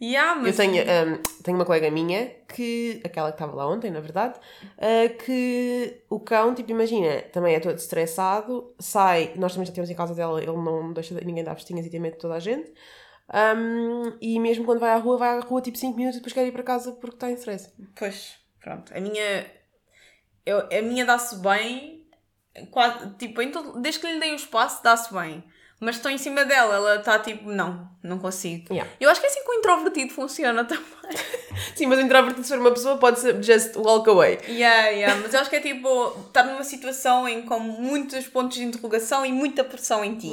Yeah, 0.01 0.35
mas... 0.39 0.59
Eu 0.59 0.65
tenho, 0.65 0.83
hum, 0.83 1.21
tenho 1.43 1.57
uma 1.57 1.65
colega 1.65 1.89
minha 1.89 2.27
que, 2.53 3.01
aquela 3.05 3.29
que 3.31 3.35
estava 3.35 3.55
lá 3.55 3.67
ontem, 3.67 3.89
na 3.89 4.01
verdade, 4.01 4.37
ah, 4.77 5.09
que 5.23 6.01
o 6.09 6.19
cão, 6.19 6.53
tipo, 6.53 6.69
imagina, 6.71 7.21
também 7.31 7.55
é 7.55 7.59
todo 7.59 7.77
estressado, 7.77 8.73
sai, 8.77 9.33
nós 9.37 9.53
também 9.53 9.65
já 9.65 9.73
temos 9.73 9.89
em 9.89 9.95
casa 9.95 10.13
dela, 10.13 10.41
ele 10.41 10.51
não 10.51 10.91
deixa 10.91 11.13
ninguém 11.21 11.43
dar 11.43 11.53
vestinhas 11.53 11.85
e 11.85 11.89
tem 11.89 11.99
medo 11.99 12.13
de 12.15 12.19
toda 12.19 12.35
a 12.35 12.39
gente. 12.39 12.71
Hum, 13.33 14.17
e 14.21 14.39
mesmo 14.39 14.65
quando 14.65 14.79
vai 14.79 14.91
à 14.91 14.97
rua, 14.97 15.17
vai 15.17 15.29
à 15.29 15.39
rua 15.39 15.61
tipo 15.61 15.77
5 15.77 15.95
minutos 15.97 16.17
e 16.17 16.19
depois 16.19 16.33
quer 16.33 16.45
ir 16.45 16.51
para 16.51 16.61
casa 16.63 16.91
porque 16.91 17.15
está 17.15 17.31
em 17.31 17.35
stress. 17.35 17.71
Pois, 17.95 18.35
pronto. 18.61 18.93
A 18.95 18.99
minha. 18.99 19.45
Eu, 20.45 20.59
a 20.71 20.81
minha 20.81 21.05
dá-se 21.05 21.37
bem. 21.39 22.05
Quase, 22.69 23.15
tipo, 23.15 23.45
todo- 23.51 23.81
desde 23.81 23.99
que 23.99 24.07
lhe 24.07 24.19
dei 24.19 24.31
o 24.31 24.35
espaço, 24.35 24.83
dá-se 24.83 25.11
bem. 25.13 25.43
Mas 25.79 25.97
estou 25.97 26.09
em 26.09 26.17
cima 26.17 26.45
dela, 26.45 26.75
ela 26.75 26.95
está 26.95 27.19
tipo, 27.19 27.51
não, 27.51 27.89
não 28.01 28.17
consigo. 28.17 28.73
Yeah. 28.73 28.89
Eu 28.99 29.09
acho 29.09 29.19
que 29.19 29.27
é 29.27 29.29
assim 29.29 29.43
que 29.43 29.49
o 29.49 29.53
introvertido 29.55 30.13
funciona 30.13 30.63
também. 30.65 30.85
Sim, 31.75 31.87
mas 31.87 31.99
o 31.99 32.01
introvertido, 32.01 32.43
se 32.43 32.49
for 32.49 32.59
uma 32.59 32.71
pessoa, 32.71 32.97
pode 32.97 33.19
ser 33.19 33.43
just 33.43 33.75
walk 33.75 34.09
away. 34.09 34.39
Yeah, 34.47 34.87
yeah. 34.89 35.21
Mas 35.21 35.33
eu 35.33 35.39
acho 35.41 35.49
que 35.49 35.57
é 35.57 35.61
tipo, 35.61 36.17
estar 36.27 36.43
numa 36.43 36.63
situação 36.63 37.27
em 37.27 37.41
com 37.41 37.59
muitos 37.59 38.25
pontos 38.27 38.57
de 38.57 38.63
interrogação 38.63 39.25
e 39.25 39.31
muita 39.31 39.63
pressão 39.63 40.03
em 40.03 40.15
ti. 40.15 40.31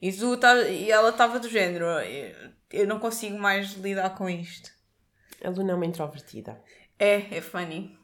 E, 0.00 0.12
tu 0.12 0.36
tá, 0.36 0.60
e 0.62 0.90
ela 0.90 1.10
estava 1.10 1.38
do 1.38 1.48
género, 1.48 1.86
eu, 2.72 2.86
não 2.86 2.98
consigo 2.98 3.38
mais 3.38 3.74
lidar 3.74 4.10
com 4.16 4.28
isto. 4.28 4.70
A 5.44 5.50
Luna 5.50 5.72
é 5.72 5.74
uma 5.74 5.86
introvertida. 5.86 6.60
É, 6.98 7.36
é 7.36 7.40
funny. 7.40 7.96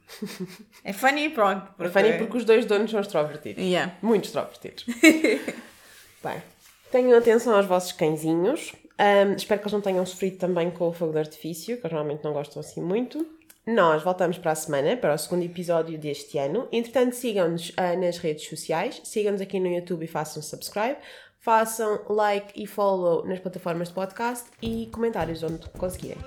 É 0.84 0.92
funny 0.92 1.26
e 1.26 1.30
pronto. 1.30 1.72
É 1.82 1.88
funny 1.88 2.18
porque 2.18 2.36
os 2.36 2.44
dois 2.44 2.64
donos 2.66 2.90
são 2.90 3.00
extrovertidos. 3.00 3.62
Yeah. 3.62 3.96
Muito 4.02 4.26
extrovertidos. 4.26 4.84
Bem, 6.22 6.42
tenham 6.90 7.18
atenção 7.18 7.54
aos 7.54 7.66
vossos 7.66 7.92
cãezinhos. 7.92 8.72
Ahm, 8.98 9.34
espero 9.36 9.60
que 9.60 9.66
eles 9.66 9.72
não 9.72 9.80
tenham 9.80 10.04
sofrido 10.04 10.38
também 10.38 10.70
com 10.70 10.88
o 10.88 10.92
fogo 10.92 11.12
de 11.12 11.18
artifício, 11.18 11.76
que 11.76 11.82
eles 11.82 11.92
normalmente 11.92 12.24
não 12.24 12.32
gostam 12.32 12.60
assim 12.60 12.82
muito. 12.82 13.24
Nós 13.66 14.02
voltamos 14.02 14.38
para 14.38 14.52
a 14.52 14.54
semana, 14.54 14.96
para 14.96 15.14
o 15.14 15.18
segundo 15.18 15.44
episódio 15.44 15.98
deste 15.98 16.38
ano. 16.38 16.66
Entretanto, 16.72 17.14
sigam-nos 17.14 17.72
ah, 17.76 17.94
nas 17.94 18.16
redes 18.16 18.48
sociais, 18.48 19.00
sigam-nos 19.04 19.40
aqui 19.40 19.60
no 19.60 19.68
YouTube 19.68 20.04
e 20.04 20.08
façam 20.08 20.42
subscribe. 20.42 20.96
Façam 21.40 22.00
like 22.08 22.52
e 22.60 22.66
follow 22.66 23.24
nas 23.24 23.38
plataformas 23.38 23.88
de 23.88 23.94
podcast 23.94 24.46
e 24.60 24.88
comentários 24.92 25.42
onde 25.42 25.68
conseguirem. 25.70 26.18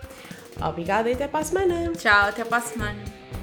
Obrigada 0.68 1.10
e 1.10 1.14
até 1.14 1.28
para 1.28 1.42
a 1.42 1.44
semana! 1.44 1.92
Tchau, 1.94 2.30
até 2.30 2.46
para 2.46 2.58
a 2.58 2.62
semana. 2.62 3.41